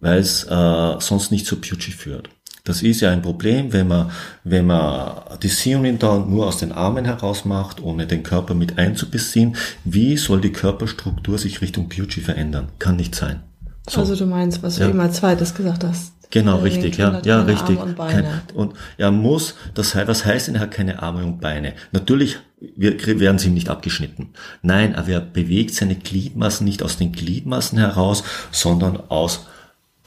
weil 0.00 0.18
es 0.18 0.44
äh, 0.44 0.96
sonst 1.00 1.30
nicht 1.30 1.46
zu 1.46 1.60
Beauty 1.60 1.90
führt. 1.90 2.28
Das 2.64 2.80
ist 2.80 3.02
ja 3.02 3.10
ein 3.10 3.20
Problem, 3.20 3.74
wenn 3.74 3.88
man, 3.88 4.10
wenn 4.42 4.66
man 4.66 5.20
die 5.42 5.48
Sionin 5.48 5.98
da 5.98 6.16
nur 6.18 6.46
aus 6.46 6.56
den 6.56 6.72
Armen 6.72 7.04
heraus 7.04 7.44
macht, 7.44 7.82
ohne 7.82 8.06
den 8.06 8.22
Körper 8.22 8.54
mit 8.54 8.78
einzubeziehen. 8.78 9.56
Wie 9.84 10.16
soll 10.16 10.40
die 10.40 10.52
Körperstruktur 10.52 11.36
sich 11.36 11.60
Richtung 11.60 11.90
Beauty 11.90 12.22
verändern? 12.22 12.68
Kann 12.78 12.96
nicht 12.96 13.14
sein. 13.14 13.42
So. 13.86 14.00
Also 14.00 14.16
du 14.16 14.24
meinst, 14.24 14.62
was 14.62 14.78
ja. 14.78 14.88
du 14.88 14.98
als 14.98 15.16
zweites 15.16 15.54
gesagt 15.54 15.84
hast. 15.84 16.13
Genau, 16.30 16.58
richtig, 16.58 16.96
ja, 16.96 17.20
ja, 17.24 17.42
richtig. 17.42 17.78
Und, 17.78 17.96
Kein, 17.96 18.26
und 18.54 18.74
er 18.96 19.10
muss, 19.10 19.54
das 19.74 19.94
heißt, 19.94 20.08
was 20.08 20.24
heißt 20.24 20.48
denn, 20.48 20.56
er 20.56 20.62
hat 20.62 20.72
keine 20.72 21.02
Arme 21.02 21.24
und 21.24 21.40
Beine? 21.40 21.74
Natürlich 21.92 22.38
werden 22.76 23.38
sie 23.38 23.48
ihm 23.48 23.54
nicht 23.54 23.68
abgeschnitten. 23.68 24.30
Nein, 24.62 24.94
aber 24.94 25.08
er 25.08 25.20
bewegt 25.20 25.74
seine 25.74 25.94
Gliedmaßen 25.94 26.64
nicht 26.64 26.82
aus 26.82 26.96
den 26.96 27.12
Gliedmaßen 27.12 27.78
heraus, 27.78 28.24
sondern 28.50 28.98
aus 29.08 29.46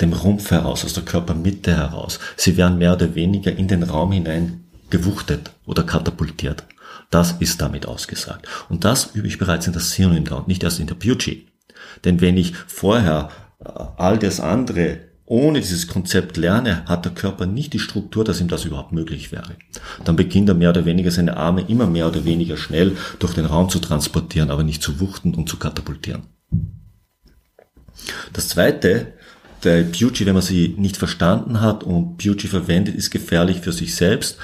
dem 0.01 0.13
Rumpf 0.13 0.51
heraus, 0.51 0.85
aus 0.85 0.93
der 0.93 1.03
Körpermitte 1.03 1.75
heraus. 1.75 2.19
Sie 2.35 2.57
werden 2.57 2.77
mehr 2.77 2.93
oder 2.93 3.15
weniger 3.15 3.51
in 3.55 3.67
den 3.67 3.83
Raum 3.83 4.11
hinein 4.11 4.63
gewuchtet 4.89 5.51
oder 5.65 5.83
katapultiert. 5.83 6.63
Das 7.09 7.33
ist 7.39 7.61
damit 7.61 7.85
ausgesagt. 7.85 8.47
Und 8.69 8.83
das 8.83 9.15
übe 9.15 9.27
ich 9.27 9.37
bereits 9.37 9.67
in 9.67 9.73
der 9.73 9.81
Sionin 9.81 10.27
und 10.27 10.47
nicht 10.47 10.63
erst 10.63 10.79
in 10.79 10.87
der 10.87 10.95
Beauty. 10.95 11.47
Denn 12.03 12.21
wenn 12.21 12.37
ich 12.37 12.55
vorher 12.67 13.29
äh, 13.59 13.69
all 13.97 14.17
das 14.17 14.39
andere 14.39 14.99
ohne 15.27 15.59
dieses 15.59 15.87
Konzept 15.87 16.37
lerne, 16.37 16.85
hat 16.85 17.03
der 17.03 17.11
Körper 17.11 17.45
nicht 17.45 17.73
die 17.73 17.79
Struktur, 17.79 18.23
dass 18.23 18.39
ihm 18.39 18.47
das 18.47 18.63
überhaupt 18.63 18.93
möglich 18.93 19.33
wäre. 19.33 19.57
Dann 20.05 20.15
beginnt 20.15 20.47
er 20.47 20.55
mehr 20.55 20.69
oder 20.69 20.85
weniger 20.85 21.11
seine 21.11 21.35
Arme 21.35 21.65
immer 21.67 21.85
mehr 21.85 22.07
oder 22.07 22.23
weniger 22.23 22.55
schnell 22.55 22.95
durch 23.19 23.33
den 23.33 23.45
Raum 23.45 23.69
zu 23.69 23.79
transportieren, 23.79 24.49
aber 24.49 24.63
nicht 24.63 24.81
zu 24.81 25.01
wuchten 25.01 25.35
und 25.35 25.49
zu 25.49 25.57
katapultieren. 25.57 26.23
Das 28.31 28.47
zweite, 28.47 29.13
der 29.65 29.83
Beauty, 29.83 30.25
wenn 30.25 30.33
man 30.33 30.43
sie 30.43 30.75
nicht 30.77 30.95
verstanden 30.95 31.59
hat 31.59 31.83
und 31.83 32.17
Beauty 32.17 32.47
verwendet, 32.47 32.95
ist 32.95 33.11
gefährlich 33.11 33.59
für 33.59 33.73
sich 33.73 33.95
selbst. 33.95 34.37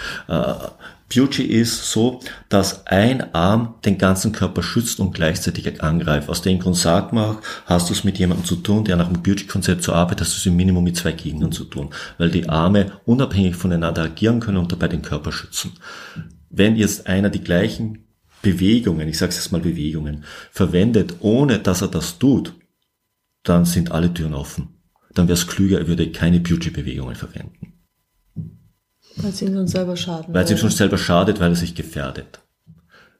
Beauty 1.13 1.43
ist 1.43 1.91
so, 1.91 2.21
dass 2.49 2.87
ein 2.87 3.33
Arm 3.35 3.75
den 3.85 3.97
ganzen 3.97 4.31
Körper 4.31 4.63
schützt 4.63 4.99
und 4.99 5.13
gleichzeitig 5.13 5.83
angreift. 5.83 6.29
Aus 6.29 6.41
dem 6.41 6.59
Grund 6.59 6.75
sagt 6.75 7.13
man, 7.13 7.37
hast 7.65 7.89
du 7.89 7.93
es 7.93 8.03
mit 8.03 8.17
jemandem 8.17 8.45
zu 8.45 8.55
tun, 8.55 8.83
der 8.85 8.95
nach 8.95 9.11
dem 9.11 9.21
Beauty-Konzept 9.21 9.83
so 9.83 9.93
arbeitet, 9.93 10.21
hast 10.21 10.35
du 10.35 10.39
es 10.39 10.45
im 10.45 10.55
Minimum 10.55 10.83
mit 10.83 10.97
zwei 10.97 11.11
Gegnern 11.11 11.51
zu 11.51 11.65
tun, 11.65 11.89
weil 12.17 12.31
die 12.31 12.49
Arme 12.49 12.93
unabhängig 13.05 13.55
voneinander 13.55 14.03
agieren 14.03 14.39
können 14.39 14.57
und 14.57 14.71
dabei 14.71 14.87
den 14.87 15.03
Körper 15.03 15.31
schützen. 15.31 15.73
Wenn 16.49 16.75
jetzt 16.75 17.05
einer 17.05 17.29
die 17.29 17.43
gleichen 17.43 18.05
Bewegungen, 18.41 19.07
ich 19.07 19.17
sage 19.17 19.33
jetzt 19.33 19.51
mal 19.51 19.61
Bewegungen, 19.61 20.23
verwendet, 20.51 21.15
ohne 21.19 21.59
dass 21.59 21.81
er 21.81 21.89
das 21.89 22.17
tut, 22.17 22.53
dann 23.43 23.65
sind 23.65 23.91
alle 23.91 24.13
Türen 24.13 24.33
offen. 24.33 24.69
Dann 25.13 25.27
wäre 25.27 25.37
es 25.37 25.47
klüger, 25.47 25.79
er 25.79 25.87
würde 25.87 26.11
keine 26.11 26.39
Beauty-Bewegungen 26.39 27.15
verwenden. 27.15 27.72
Weil 29.17 29.29
es 29.29 29.41
ihm 29.41 29.53
schon 29.53 29.67
selber 29.67 29.95
schadet. 29.95 30.33
Weil 30.33 30.43
es 30.43 30.51
ihm 30.51 30.57
schon 30.57 30.69
selber 30.69 30.97
schadet, 30.97 31.39
weil 31.39 31.51
er 31.51 31.55
sich 31.55 31.75
gefährdet. 31.75 32.39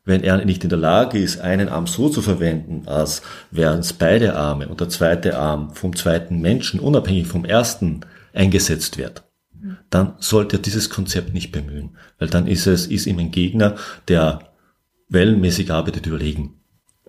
Wenn 0.05 0.23
er 0.23 0.43
nicht 0.43 0.63
in 0.63 0.69
der 0.69 0.79
Lage 0.79 1.17
ist, 1.17 1.39
einen 1.39 1.69
Arm 1.69 1.87
so 1.87 2.09
zu 2.09 2.21
verwenden, 2.21 2.87
als 2.87 3.21
wären 3.51 3.79
es 3.79 3.93
beide 3.93 4.35
Arme 4.35 4.67
und 4.67 4.81
der 4.81 4.89
zweite 4.89 5.37
Arm 5.37 5.73
vom 5.73 5.95
zweiten 5.95 6.41
Menschen 6.41 6.79
unabhängig 6.81 7.27
vom 7.27 7.45
ersten 7.45 8.01
eingesetzt 8.33 8.97
wird, 8.97 9.23
dann 9.89 10.15
sollte 10.19 10.57
er 10.57 10.61
dieses 10.61 10.89
Konzept 10.89 11.33
nicht 11.33 11.51
bemühen, 11.51 11.97
weil 12.19 12.27
dann 12.27 12.47
ist 12.47 12.67
es, 12.67 12.87
ist 12.87 13.05
ihm 13.05 13.19
ein 13.19 13.31
Gegner, 13.31 13.75
der 14.09 14.39
wellenmäßig 15.07 15.71
arbeitet, 15.71 16.05
überlegen. 16.05 16.59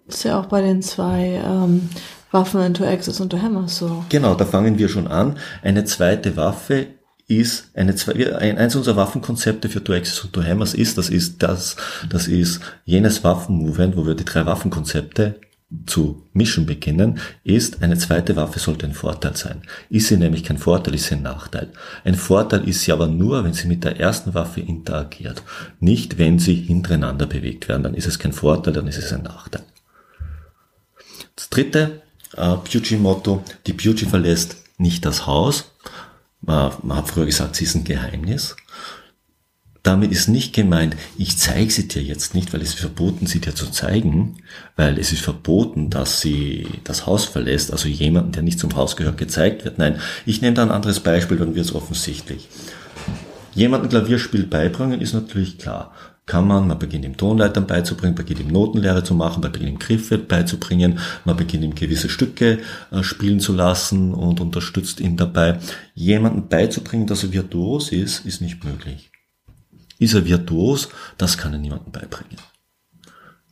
Das 0.06 0.16
ist 0.16 0.24
ja 0.24 0.38
auch 0.38 0.46
bei 0.46 0.60
den 0.60 0.82
zwei 0.82 1.42
ähm, 1.44 1.88
Waffen 2.30 2.60
in 2.60 2.74
To 2.74 2.84
Axis 2.84 3.20
und 3.20 3.30
To 3.30 3.40
Hammers 3.40 3.78
so. 3.78 4.04
Genau, 4.10 4.34
da 4.34 4.44
fangen 4.44 4.78
wir 4.78 4.88
schon 4.88 5.08
an. 5.08 5.38
Eine 5.62 5.84
zweite 5.84 6.36
Waffe 6.36 6.88
ist 7.26 7.70
eine, 7.74 7.94
ein, 8.38 8.58
eins 8.58 8.76
unserer 8.76 8.96
Waffenkonzepte 8.96 9.68
für 9.68 9.82
Two 9.82 9.94
Axis 9.94 10.20
und 10.20 10.32
Two 10.32 10.42
Hammers 10.42 10.74
ist, 10.74 10.98
das 10.98 11.08
ist 11.08 11.42
das, 11.42 11.76
das 12.10 12.28
ist 12.28 12.60
jenes 12.84 13.24
Waffenmovement, 13.24 13.96
wo 13.96 14.06
wir 14.06 14.14
die 14.14 14.24
drei 14.24 14.44
Waffenkonzepte 14.44 15.40
zu 15.86 16.22
mischen 16.32 16.66
beginnen, 16.66 17.18
ist, 17.42 17.82
eine 17.82 17.96
zweite 17.96 18.36
Waffe 18.36 18.58
sollte 18.58 18.86
ein 18.86 18.92
Vorteil 18.92 19.36
sein. 19.36 19.62
Ist 19.88 20.08
sie 20.08 20.16
nämlich 20.16 20.44
kein 20.44 20.58
Vorteil, 20.58 20.94
ist 20.94 21.06
sie 21.06 21.14
ein 21.14 21.22
Nachteil. 21.22 21.70
Ein 22.04 22.14
Vorteil 22.14 22.68
ist 22.68 22.82
sie 22.82 22.92
aber 22.92 23.06
nur, 23.06 23.44
wenn 23.44 23.54
sie 23.54 23.66
mit 23.66 23.82
der 23.82 23.98
ersten 23.98 24.34
Waffe 24.34 24.60
interagiert. 24.60 25.42
Nicht, 25.80 26.18
wenn 26.18 26.38
sie 26.38 26.54
hintereinander 26.54 27.26
bewegt 27.26 27.68
werden, 27.68 27.82
dann 27.82 27.94
ist 27.94 28.06
es 28.06 28.18
kein 28.18 28.32
Vorteil, 28.32 28.74
dann 28.74 28.86
ist 28.86 28.98
es 28.98 29.12
ein 29.12 29.22
Nachteil. 29.22 29.62
Das 31.34 31.48
dritte 31.50 32.02
äh, 32.36 32.56
Beauty-Motto, 32.56 33.42
die 33.66 33.72
Beauty 33.72 34.06
verlässt 34.06 34.56
nicht 34.78 35.04
das 35.04 35.26
Haus, 35.26 35.72
man, 36.46 36.72
man 36.82 36.98
hat 36.98 37.08
früher 37.08 37.26
gesagt, 37.26 37.56
sie 37.56 37.64
ist 37.64 37.74
ein 37.74 37.84
Geheimnis. 37.84 38.56
Damit 39.82 40.12
ist 40.12 40.28
nicht 40.28 40.54
gemeint, 40.54 40.96
ich 41.18 41.36
zeige 41.36 41.70
sie 41.70 41.86
dir 41.88 42.02
jetzt 42.02 42.34
nicht, 42.34 42.54
weil 42.54 42.62
es 42.62 42.70
ist 42.70 42.80
verboten, 42.80 43.26
sie 43.26 43.40
dir 43.40 43.54
zu 43.54 43.66
zeigen, 43.66 44.38
weil 44.76 44.98
es 44.98 45.12
ist 45.12 45.20
verboten, 45.20 45.90
dass 45.90 46.22
sie 46.22 46.66
das 46.84 47.04
Haus 47.04 47.26
verlässt, 47.26 47.70
also 47.70 47.86
jemanden, 47.88 48.32
der 48.32 48.42
nicht 48.42 48.58
zum 48.58 48.74
Haus 48.76 48.96
gehört, 48.96 49.18
gezeigt 49.18 49.66
wird. 49.66 49.76
Nein, 49.76 50.00
ich 50.24 50.40
nehme 50.40 50.54
da 50.54 50.62
ein 50.62 50.70
anderes 50.70 51.00
Beispiel, 51.00 51.36
dann 51.36 51.54
wird 51.54 51.66
es 51.66 51.74
offensichtlich. 51.74 52.48
Jemanden 53.54 53.90
Klavierspiel 53.90 54.46
beibringen 54.46 55.02
ist 55.02 55.12
natürlich 55.12 55.58
klar 55.58 55.94
kann 56.26 56.46
man, 56.46 56.66
man 56.66 56.78
beginnt 56.78 57.04
ihm 57.04 57.16
Tonleitern 57.16 57.66
beizubringen, 57.66 58.14
beginnt 58.14 58.40
ihm 58.40 58.48
Notenlehre 58.48 59.04
zu 59.04 59.14
machen, 59.14 59.42
man 59.42 59.52
beginnt 59.52 59.72
ihm 59.72 59.78
Griffe 59.78 60.16
beizubringen, 60.16 60.98
man 61.24 61.36
beginnt 61.36 61.64
ihm 61.64 61.74
gewisse 61.74 62.08
Stücke 62.08 62.60
äh, 62.90 63.02
spielen 63.02 63.40
zu 63.40 63.52
lassen 63.52 64.14
und 64.14 64.40
unterstützt 64.40 65.00
ihn 65.00 65.16
dabei. 65.16 65.58
Jemanden 65.94 66.48
beizubringen, 66.48 67.06
dass 67.06 67.24
er 67.24 67.32
virtuos 67.32 67.92
ist, 67.92 68.24
ist 68.24 68.40
nicht 68.40 68.64
möglich. 68.64 69.10
Ist 69.98 70.14
er 70.14 70.24
virtuos, 70.24 70.88
das 71.18 71.36
kann 71.36 71.52
er 71.52 71.58
niemandem 71.58 71.92
beibringen. 71.92 72.38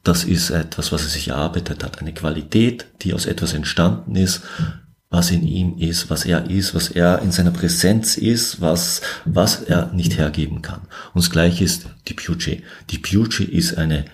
Das 0.03 0.25
ist 0.25 0.51
etwas, 0.51 0.91
was 0.91 1.03
er 1.03 1.11
sich 1.11 1.29
erarbeitet 1.29 1.85
hat, 1.85 2.01
eine 2.01 2.13
Qualität, 2.13 2.87
die 3.03 3.15
aus 3.15 3.27
etwas 3.27 3.53
entstanden 3.53 4.17
ist, 4.17 4.43
was 5.13 5.31
in 5.31 5.47
ihm 5.47 5.77
ist, 5.77 6.09
was 6.09 6.25
er 6.25 6.51
ist, 6.51 6.75
was 6.75 6.89
er 6.89 7.21
in 7.21 7.33
seiner 7.33 7.51
Präsenz 7.51 8.17
ist, 8.17 8.63
was, 8.63 9.03
was 9.27 9.63
er 9.63 9.93
nicht 9.93 10.17
hergeben 10.17 10.63
kann. 10.63 10.81
Und 11.13 11.23
das 11.23 11.31
gleiche 11.31 11.65
ist 11.65 11.87
die 12.09 12.15
Beauty. 12.15 12.63
Die 12.91 12.97
Beauty 12.97 13.45
ist 13.45 13.77
eine, 13.77 14.07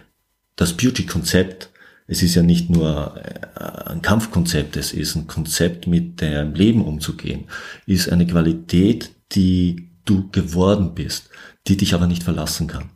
das 0.56 0.76
Beauty-Konzept, 0.76 1.70
es 2.08 2.22
ist 2.22 2.34
ja 2.34 2.42
nicht 2.42 2.68
nur 2.68 3.16
äh, 3.16 3.90
ein 3.90 4.02
Kampfkonzept, 4.02 4.76
es 4.76 4.92
ist 4.92 5.14
ein 5.14 5.28
Konzept, 5.28 5.86
mit 5.86 6.20
dem 6.20 6.54
Leben 6.54 6.84
umzugehen, 6.84 7.44
ist 7.86 8.10
eine 8.10 8.26
Qualität, 8.26 9.12
die 9.32 9.90
du 10.04 10.28
geworden 10.30 10.94
bist, 10.94 11.30
die 11.68 11.76
dich 11.76 11.94
aber 11.94 12.08
nicht 12.08 12.24
verlassen 12.24 12.66
kann. 12.66 12.90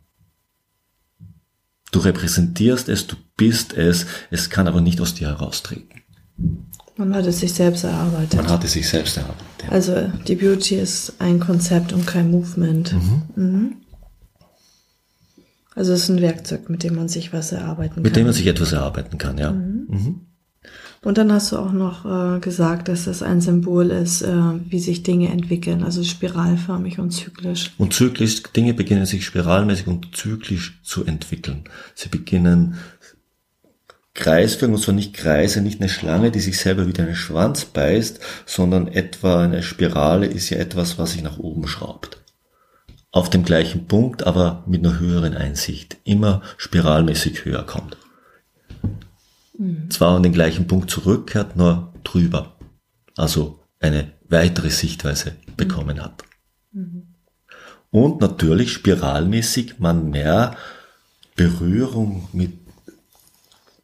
Du 1.93 1.99
repräsentierst 1.99 2.89
es, 2.89 3.07
du 3.07 3.15
bist 3.37 3.71
es, 3.71 4.07
es 4.29 4.49
kann 4.49 4.67
aber 4.67 4.81
nicht 4.81 4.99
aus 4.99 5.13
dir 5.13 5.29
heraustreten. 5.29 6.02
Man 7.05 7.15
hat 7.15 7.25
es 7.25 7.39
sich 7.39 7.53
selbst 7.53 7.83
erarbeitet. 7.83 8.35
Man 8.35 8.49
hat 8.49 8.63
es 8.63 8.73
sich 8.73 8.87
selbst 8.87 9.17
erarbeitet. 9.17 9.43
Ja. 9.63 9.69
Also 9.69 10.11
die 10.27 10.35
Beauty 10.35 10.75
ist 10.75 11.13
ein 11.19 11.39
Konzept 11.39 11.93
und 11.93 12.05
kein 12.05 12.31
Movement. 12.31 12.93
Mhm. 12.93 13.21
Mhm. 13.35 13.75
Also 15.75 15.93
es 15.93 16.03
ist 16.03 16.09
ein 16.09 16.21
Werkzeug, 16.21 16.69
mit 16.69 16.83
dem 16.83 16.95
man 16.95 17.07
sich 17.07 17.33
was 17.33 17.51
erarbeiten 17.51 17.95
kann. 17.95 18.03
Mit 18.03 18.15
dem 18.15 18.25
man 18.25 18.33
sich 18.33 18.47
etwas 18.47 18.71
erarbeiten 18.71 19.17
kann, 19.17 19.37
ja. 19.37 19.51
Mhm. 19.51 19.85
mhm. 19.89 20.21
Und 21.03 21.17
dann 21.17 21.33
hast 21.33 21.51
du 21.51 21.57
auch 21.57 21.73
noch 21.73 22.05
äh, 22.05 22.39
gesagt, 22.39 22.87
dass 22.87 23.05
das 23.05 23.21
ein 23.21 23.41
Symbol 23.41 23.91
ist, 23.91 24.21
äh, 24.21 24.35
wie 24.69 24.79
sich 24.79 25.03
Dinge 25.03 25.29
entwickeln, 25.29 25.83
also 25.83 26.01
spiralförmig 26.01 26.97
und 26.97 27.11
zyklisch. 27.11 27.71
Und 27.77 27.93
zyklisch, 27.93 28.41
Dinge 28.55 28.73
beginnen 28.73 29.05
sich 29.05 29.25
spiralmäßig 29.25 29.87
und 29.87 30.15
zyklisch 30.15 30.79
zu 30.81 31.03
entwickeln. 31.03 31.65
Sie 31.93 32.07
beginnen 32.07 32.75
Kreisförmig, 34.13 34.77
und 34.77 34.83
zwar 34.83 34.95
nicht 34.95 35.13
Kreise, 35.13 35.61
nicht 35.61 35.81
eine 35.81 35.89
Schlange, 35.89 36.31
die 36.31 36.39
sich 36.39 36.59
selber 36.59 36.87
wieder 36.87 37.03
einen 37.03 37.15
Schwanz 37.15 37.65
beißt, 37.65 38.19
sondern 38.45 38.87
etwa 38.87 39.43
eine 39.43 39.63
Spirale 39.63 40.27
ist 40.27 40.49
ja 40.49 40.57
etwas, 40.57 40.99
was 40.99 41.13
sich 41.13 41.23
nach 41.23 41.39
oben 41.39 41.67
schraubt. 41.67 42.21
Auf 43.11 43.29
dem 43.29 43.43
gleichen 43.43 43.87
Punkt, 43.87 44.25
aber 44.25 44.63
mit 44.67 44.85
einer 44.85 44.99
höheren 44.99 45.35
Einsicht. 45.35 45.97
Immer 46.03 46.41
spiralmäßig 46.57 47.45
höher 47.45 47.63
kommt 47.63 47.97
mhm. 49.57 49.89
zwar 49.89 50.15
an 50.15 50.23
den 50.23 50.33
gleichen 50.33 50.67
Punkt 50.67 50.89
zurückkehrt, 50.89 51.55
nur 51.55 51.93
drüber. 52.03 52.55
Also 53.15 53.59
eine 53.79 54.11
weitere 54.27 54.69
Sichtweise 54.69 55.35
bekommen 55.57 56.01
hat. 56.01 56.23
Mhm. 56.71 57.07
Und 57.91 58.21
natürlich 58.21 58.71
spiralmäßig 58.71 59.79
man 59.79 60.09
mehr 60.09 60.57
Berührung 61.35 62.27
mit 62.33 62.62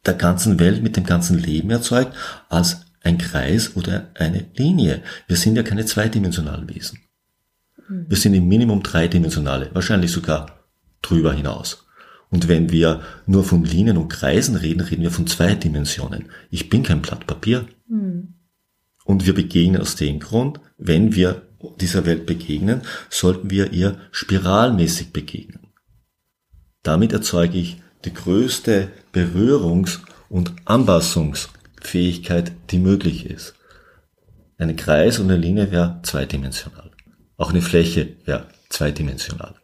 der 0.06 0.14
ganzen 0.14 0.58
Welt, 0.58 0.82
mit 0.82 0.96
dem 0.96 1.04
ganzen 1.04 1.38
Leben 1.38 1.70
erzeugt, 1.70 2.14
als 2.48 2.86
ein 3.02 3.18
Kreis 3.18 3.76
oder 3.76 4.10
eine 4.14 4.46
Linie. 4.54 5.02
Wir 5.26 5.36
sind 5.36 5.56
ja 5.56 5.62
keine 5.62 5.84
zweidimensionalen 5.86 6.68
Wesen. 6.68 7.00
Mhm. 7.88 8.06
Wir 8.08 8.16
sind 8.16 8.34
im 8.34 8.48
Minimum 8.48 8.82
dreidimensionale, 8.82 9.70
wahrscheinlich 9.72 10.12
sogar 10.12 10.66
drüber 11.02 11.32
hinaus. 11.32 11.86
Und 12.30 12.46
wenn 12.46 12.70
wir 12.70 13.02
nur 13.26 13.42
von 13.44 13.64
Linien 13.64 13.96
und 13.96 14.08
Kreisen 14.08 14.54
reden, 14.54 14.80
reden 14.80 15.02
wir 15.02 15.10
von 15.10 15.26
zwei 15.26 15.54
Dimensionen. 15.54 16.26
Ich 16.50 16.68
bin 16.68 16.82
kein 16.82 17.02
Blatt 17.02 17.26
Papier. 17.26 17.66
Mhm. 17.88 18.34
Und 19.04 19.26
wir 19.26 19.34
begegnen 19.34 19.80
aus 19.80 19.96
dem 19.96 20.20
Grund, 20.20 20.60
wenn 20.78 21.14
wir 21.14 21.42
dieser 21.80 22.06
Welt 22.06 22.26
begegnen, 22.26 22.82
sollten 23.08 23.50
wir 23.50 23.72
ihr 23.72 23.98
spiralmäßig 24.12 25.12
begegnen. 25.12 25.66
Damit 26.82 27.12
erzeuge 27.12 27.58
ich 27.58 27.82
die 28.04 28.14
größte 28.14 28.88
Berührungs- 29.12 30.00
und 30.28 30.52
Anpassungsfähigkeit, 30.64 32.52
die 32.70 32.78
möglich 32.78 33.26
ist. 33.26 33.54
Ein 34.58 34.76
Kreis 34.76 35.18
und 35.18 35.30
eine 35.30 35.40
Linie 35.40 35.70
wäre 35.70 36.00
zweidimensional. 36.02 36.90
Auch 37.36 37.50
eine 37.50 37.62
Fläche 37.62 38.16
wäre 38.24 38.46
zweidimensional. 38.68 39.54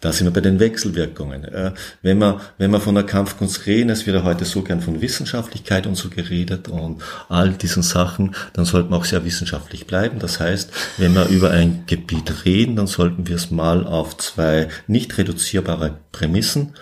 Da 0.00 0.12
sind 0.12 0.28
wir 0.28 0.32
bei 0.32 0.40
den 0.40 0.60
Wechselwirkungen. 0.60 1.42
Äh, 1.44 1.72
wenn 2.02 2.18
wir, 2.18 2.40
wenn 2.56 2.70
wir 2.70 2.80
von 2.80 2.94
der 2.94 3.02
Kampfkunst 3.02 3.66
reden, 3.66 3.90
es 3.90 4.06
wird 4.06 4.16
ja 4.16 4.22
heute 4.22 4.44
so 4.44 4.62
gern 4.62 4.80
von 4.80 5.00
Wissenschaftlichkeit 5.00 5.88
und 5.88 5.96
so 5.96 6.08
geredet 6.08 6.68
und 6.68 7.02
all 7.28 7.50
diesen 7.50 7.82
Sachen, 7.82 8.36
dann 8.52 8.64
sollten 8.64 8.90
wir 8.90 8.96
auch 8.96 9.04
sehr 9.04 9.24
wissenschaftlich 9.24 9.88
bleiben. 9.88 10.20
Das 10.20 10.38
heißt, 10.38 10.70
wenn 10.98 11.14
wir 11.14 11.26
über 11.26 11.50
ein 11.50 11.82
Gebiet 11.86 12.44
reden, 12.44 12.76
dann 12.76 12.86
sollten 12.86 13.26
wir 13.26 13.34
es 13.34 13.50
mal 13.50 13.84
auf 13.84 14.16
zwei 14.18 14.68
nicht 14.86 15.18
reduzierbare 15.18 15.98
Prämissen 16.12 16.74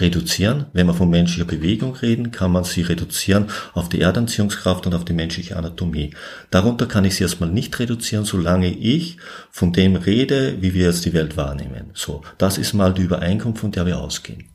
reduzieren. 0.00 0.66
Wenn 0.72 0.86
wir 0.86 0.94
von 0.94 1.08
menschlicher 1.10 1.46
Bewegung 1.46 1.94
reden, 1.96 2.30
kann 2.30 2.52
man 2.52 2.64
sie 2.64 2.82
reduzieren 2.82 3.46
auf 3.72 3.88
die 3.88 4.00
Erdanziehungskraft 4.00 4.86
und 4.86 4.94
auf 4.94 5.04
die 5.04 5.12
menschliche 5.12 5.56
Anatomie. 5.56 6.14
Darunter 6.50 6.86
kann 6.86 7.04
ich 7.04 7.16
sie 7.16 7.24
erstmal 7.24 7.50
nicht 7.50 7.78
reduzieren, 7.78 8.24
solange 8.24 8.68
ich 8.68 9.16
von 9.50 9.72
dem 9.72 9.96
rede, 9.96 10.60
wie 10.60 10.74
wir 10.74 10.86
jetzt 10.86 11.04
die 11.04 11.14
Welt 11.14 11.36
wahrnehmen. 11.36 11.90
So, 11.94 12.22
das 12.36 12.58
ist 12.58 12.74
mal 12.74 12.92
die 12.92 13.02
Übereinkunft, 13.02 13.60
von 13.60 13.72
der 13.72 13.86
wir 13.86 13.98
ausgehen. 13.98 14.50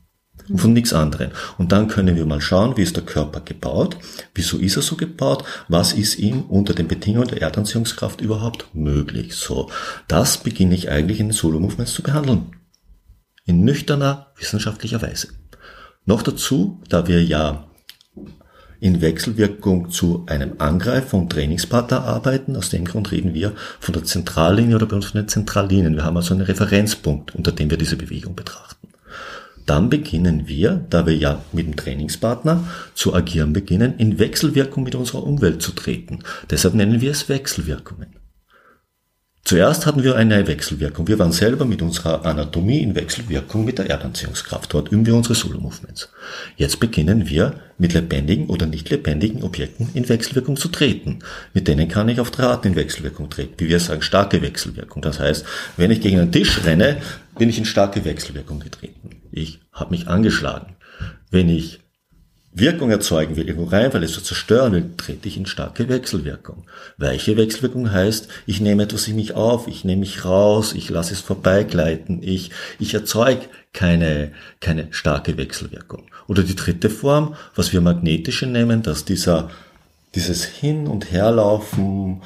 Und 0.50 0.60
von 0.60 0.74
nichts 0.74 0.94
anderem. 0.94 1.30
Und 1.58 1.72
dann 1.72 1.88
können 1.88 2.18
wir 2.18 2.26
mal 2.26 2.42
schauen, 2.42 2.76
wie 2.76 2.82
ist 2.82 2.98
der 2.98 3.06
Körper 3.06 3.40
gebaut, 3.40 3.98
wieso 4.36 4.58
ist 4.58 4.76
er 4.76 4.82
so 4.82 4.98
gebaut, 4.98 5.46
was 5.70 5.94
ist 5.94 6.20
ihm 6.20 6.42
unter 6.42 6.74
den 6.74 6.90
Bedingungen 6.90 7.30
der 7.30 7.42
Erdanziehungskraft 7.42 8.20
überhaupt 8.20 8.68
möglich. 8.74 9.36
So, 9.36 9.72
das 10.08 10.40
beginne 10.40 10.76
ich 10.76 10.90
eigentlich 10.90 11.22
in 11.22 11.28
den 11.28 11.34
Solo-Movements 11.34 11.94
zu 11.94 12.04
behandeln 12.04 12.52
in 13.46 13.64
nüchterner 13.64 14.28
wissenschaftlicher 14.38 15.02
Weise. 15.02 15.30
Noch 16.06 16.22
dazu, 16.22 16.82
da 16.90 17.08
wir 17.08 17.24
ja 17.24 17.66
in 18.84 19.00
Wechselwirkung 19.00 19.92
zu 19.92 20.26
einem 20.28 20.56
Angreifer 20.58 21.18
und 21.18 21.32
Trainingspartner 21.32 22.04
arbeiten. 22.04 22.58
Aus 22.58 22.70
dem 22.70 22.84
Grund 22.84 23.14
reden 23.14 23.34
wir 23.34 23.54
von 23.80 23.94
der 23.94 24.04
Zentrallinie 24.04 24.76
oder 24.76 24.88
bei 24.88 24.98
uns 24.98 25.06
von 25.06 25.22
den 25.22 25.30
Zentrallinien. 25.30 25.96
Wir 25.96 26.04
haben 26.04 26.18
also 26.18 26.34
einen 26.34 26.44
Referenzpunkt, 26.44 27.34
unter 27.34 27.54
dem 27.54 27.70
wir 27.70 27.78
diese 27.78 27.96
Bewegung 27.96 28.36
betrachten. 28.36 28.90
Dann 29.66 29.90
beginnen 29.90 30.50
wir, 30.50 30.86
da 30.90 31.06
wir 31.06 31.16
ja 31.16 31.42
mit 31.54 31.66
dem 31.66 31.78
Trainingspartner 31.78 32.66
zu 32.94 33.14
agieren 33.14 33.54
beginnen, 33.54 33.94
in 33.98 34.20
Wechselwirkung 34.20 34.84
mit 34.84 34.96
unserer 34.96 35.24
Umwelt 35.24 35.62
zu 35.62 35.72
treten. 35.72 36.20
Deshalb 36.50 36.74
nennen 36.74 37.00
wir 37.00 37.12
es 37.12 37.30
Wechselwirkungen. 37.30 38.23
Zuerst 39.46 39.86
hatten 39.86 40.04
wir 40.04 40.16
eine 40.16 40.48
Wechselwirkung. 40.48 41.10
Wir 41.10 41.20
waren 41.20 41.34
selber 41.34 41.66
mit 41.66 41.82
unserer 41.82 42.26
Anatomie 42.26 42.80
in 42.80 42.96
Wechselwirkung 42.96 43.66
mit 43.66 43.78
der 43.78 43.90
Erdanziehungskraft. 43.90 44.74
Dort 44.74 44.90
üben 44.90 45.06
wir 45.06 45.16
unsere 45.16 45.36
Solo-Movements. 45.36 46.10
Jetzt 46.56 46.80
beginnen 46.80 47.28
wir 47.28 47.56
mit 47.78 47.94
lebendigen 47.94 48.48
oder 48.48 48.68
nicht 48.68 48.90
lebendigen 48.90 49.44
Objekten 49.44 49.90
in 49.94 50.08
Wechselwirkung 50.08 50.56
zu 50.56 50.70
treten. 50.70 51.20
Mit 51.54 51.68
denen 51.68 51.90
kann 51.90 52.08
ich 52.08 52.22
auf 52.22 52.40
Arten 52.40 52.70
in 52.70 52.76
Wechselwirkung 52.78 53.30
treten. 53.30 53.56
Wie 53.58 53.68
wir 53.68 53.82
sagen, 53.82 54.02
starke 54.02 54.42
Wechselwirkung. 54.42 55.02
Das 55.02 55.20
heißt, 55.20 55.46
wenn 55.76 55.92
ich 55.92 56.00
gegen 56.00 56.20
einen 56.20 56.32
Tisch 56.32 56.64
renne, 56.64 57.02
bin 57.38 57.50
ich 57.50 57.58
in 57.58 57.66
starke 57.66 58.06
Wechselwirkung 58.06 58.62
getreten. 58.62 59.10
Ich 59.30 59.60
habe 59.74 59.92
mich 59.92 60.08
angeschlagen. 60.08 60.78
Wenn 61.32 61.50
ich 61.50 61.83
Wirkung 62.56 62.92
erzeugen 62.92 63.36
will, 63.36 63.48
irgendwo 63.48 63.70
rein, 63.70 63.92
weil 63.94 64.04
es 64.04 64.14
so 64.14 64.22
zerstören 64.22 64.74
will, 64.74 64.92
trete 64.96 65.28
ich 65.28 65.38
in 65.38 65.48
starke 65.48 65.90
Wechselwirkung. 65.90 66.66
Weiche 66.98 67.36
Wechselwirkung 67.36 67.92
heißt, 67.92 68.28
ich 68.46 68.62
nehme 68.62 68.84
etwas 68.84 69.08
in 69.08 69.16
mich 69.16 69.34
auf, 69.34 69.68
ich 69.68 69.84
nehme 69.84 70.02
mich 70.02 70.24
raus, 70.24 70.74
ich 70.74 70.90
lasse 70.90 71.14
es 71.14 71.22
vorbeigleiten, 71.22 72.22
ich, 72.22 72.52
ich 72.80 72.94
erzeuge 72.94 73.48
keine, 73.74 74.32
keine 74.60 74.88
starke 74.92 75.36
Wechselwirkung. 75.38 76.04
Oder 76.28 76.44
die 76.44 76.56
dritte 76.56 76.92
Form, 76.92 77.36
was 77.56 77.74
wir 77.74 77.82
magnetische 77.82 78.46
nennen, 78.46 78.84
dass 78.84 79.04
dieser, 79.04 79.50
dieses 80.14 80.46
Hin- 80.46 80.88
und 80.88 81.12
Herlaufen 81.12 82.22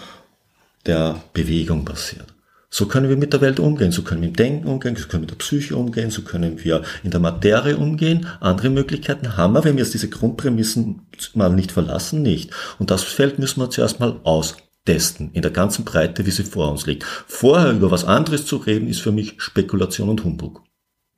der 0.85 1.21
Bewegung 1.31 1.85
passiert. 1.85 2.27
So 2.69 2.85
können 2.85 3.07
wir 3.07 3.15
mit 3.15 3.31
der 3.31 3.39
Welt 3.39 3.59
umgehen, 3.59 3.91
so 3.91 4.01
können 4.01 4.21
wir 4.21 4.27
mit 4.27 4.37
dem 4.37 4.45
Denken 4.45 4.67
umgehen, 4.67 4.95
so 4.97 5.07
können 5.07 5.23
wir 5.23 5.27
mit 5.27 5.31
der 5.31 5.37
Psyche 5.37 5.75
umgehen, 5.75 6.11
so 6.11 6.21
können 6.23 6.63
wir 6.63 6.83
in 7.03 7.11
der 7.11 7.21
Materie 7.21 7.77
umgehen. 7.77 8.27
Andere 8.41 8.69
Möglichkeiten 8.69 9.37
haben 9.37 9.53
wir, 9.53 9.63
wenn 9.63 9.77
wir 9.77 9.83
jetzt 9.83 9.93
diese 9.93 10.09
Grundprämissen 10.09 11.07
mal 11.33 11.49
nicht 11.49 11.71
verlassen, 11.71 12.21
nicht. 12.21 12.51
Und 12.77 12.91
das 12.91 13.03
Feld 13.03 13.39
müssen 13.39 13.61
wir 13.61 13.69
zuerst 13.69 14.01
mal 14.01 14.19
austesten, 14.23 15.31
in 15.31 15.43
der 15.43 15.51
ganzen 15.51 15.85
Breite, 15.85 16.25
wie 16.25 16.31
sie 16.31 16.43
vor 16.43 16.69
uns 16.69 16.85
liegt. 16.85 17.05
Vorher 17.05 17.71
über 17.71 17.89
was 17.89 18.03
anderes 18.03 18.45
zu 18.45 18.57
reden, 18.57 18.89
ist 18.89 19.01
für 19.01 19.13
mich 19.13 19.35
Spekulation 19.37 20.09
und 20.09 20.25
Humbug. 20.25 20.61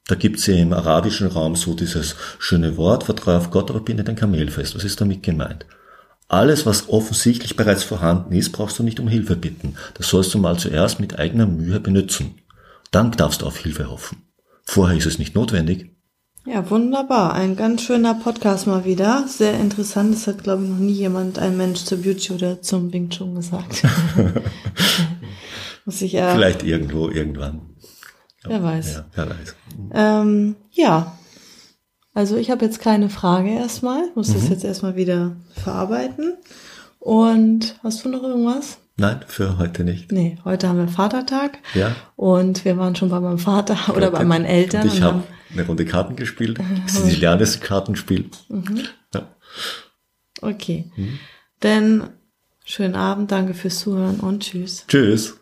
Da 0.08 0.16
gibt's 0.16 0.46
ja 0.46 0.56
im 0.56 0.74
arabischen 0.74 1.28
Raum 1.28 1.56
so 1.56 1.74
dieses 1.74 2.16
schöne 2.38 2.78
Wort, 2.78 3.06
vertraue 3.06 3.38
auf 3.38 3.50
Gott, 3.50 3.72
aber 3.72 3.80
binde 3.80 4.04
dein 4.04 4.16
Kamel 4.16 4.52
fest. 4.52 4.76
Was 4.76 4.84
ist 4.84 5.02
damit 5.02 5.24
gemeint? 5.24 5.66
Alles, 6.30 6.68
was 6.68 6.90
offensichtlich 6.90 7.56
bereits 7.56 7.84
vorhanden 7.84 8.34
ist, 8.34 8.52
brauchst 8.52 8.78
du 8.78 8.84
nicht 8.84 9.00
um 9.00 9.08
Hilfe 9.08 9.36
bitten. 9.36 9.76
Das 9.96 10.10
sollst 10.10 10.32
du 10.34 10.38
mal 10.38 10.60
zuerst 10.60 11.00
mit 11.00 11.18
eigener 11.18 11.48
Mühe 11.48 11.80
benutzen. 11.80 12.36
Dann 12.92 13.12
darfst 13.12 13.42
du 13.42 13.48
auf 13.48 13.58
Hilfe 13.58 13.90
hoffen. 13.90 14.22
Vorher 14.64 14.96
ist 14.96 15.08
es 15.08 15.18
nicht 15.18 15.34
notwendig. 15.34 15.90
Ja, 16.46 16.70
wunderbar. 16.70 17.34
Ein 17.34 17.56
ganz 17.56 17.82
schöner 17.82 18.14
Podcast 18.14 18.68
mal 18.68 18.86
wieder. 18.86 19.26
Sehr 19.28 19.60
interessant. 19.60 20.14
Das 20.14 20.28
hat, 20.28 20.44
glaube 20.44 20.64
ich, 20.64 20.70
noch 20.70 20.78
nie 20.78 20.94
jemand, 20.94 21.40
ein 21.40 21.58
Mensch 21.58 21.84
zur 21.84 21.98
Beauty 21.98 22.34
oder 22.34 22.62
zum 22.62 22.94
Wing 22.94 23.10
Chun 23.10 23.34
gesagt. 23.34 23.84
Muss 25.86 26.02
ich, 26.04 26.14
äh, 26.14 26.32
Vielleicht 26.32 26.62
irgendwo, 26.62 27.10
irgendwann. 27.10 27.62
Wer 28.44 28.62
weiß. 28.62 28.94
Ja, 28.94 29.06
wer 29.16 29.30
weiß. 29.32 29.56
Ähm, 29.94 30.56
ja, 30.72 31.18
also 32.20 32.36
ich 32.36 32.52
habe 32.52 32.66
jetzt 32.66 32.82
keine 32.82 33.10
Frage 33.10 33.50
erstmal, 33.50 34.04
muss 34.14 34.28
mhm. 34.28 34.34
das 34.34 34.50
jetzt 34.50 34.66
erstmal 34.66 34.98
wieder 34.98 35.38
verarbeiten. 35.56 36.36
Und 37.00 37.80
hast 37.82 38.04
du 38.04 38.10
noch 38.10 38.24
irgendwas? 38.24 38.80
Nein, 38.98 39.22
für 39.26 39.58
heute 39.58 39.86
nicht. 39.86 40.12
Nee, 40.12 40.38
heute 40.44 40.68
haben 40.68 40.80
wir 40.80 40.90
Vatertag. 40.90 41.60
Ja. 41.76 41.96
Und 42.18 42.66
wir 42.66 42.76
waren 42.76 42.98
schon 42.98 43.08
bei 43.08 43.22
meinem 43.22 43.40
Vater 43.40 43.78
Gott, 43.86 43.96
oder 43.96 44.12
bei 44.12 44.26
meinen 44.26 44.44
Eltern. 44.44 44.82
Und 44.82 44.94
ich 44.94 45.02
habe 45.02 45.24
eine 45.54 45.66
Runde 45.66 45.86
Karten 45.86 46.18
gespielt. 46.18 46.60
Sizilianisches 46.88 47.62
Kartenspiel. 47.62 48.30
Mhm. 48.50 48.82
Ja. 49.14 49.22
Okay. 50.42 50.92
Mhm. 50.98 51.20
Dann 51.62 52.10
schönen 52.66 52.96
Abend, 52.96 53.32
danke 53.32 53.54
fürs 53.54 53.80
Zuhören 53.80 54.20
und 54.20 54.44
tschüss. 54.44 54.84
Tschüss. 54.90 55.40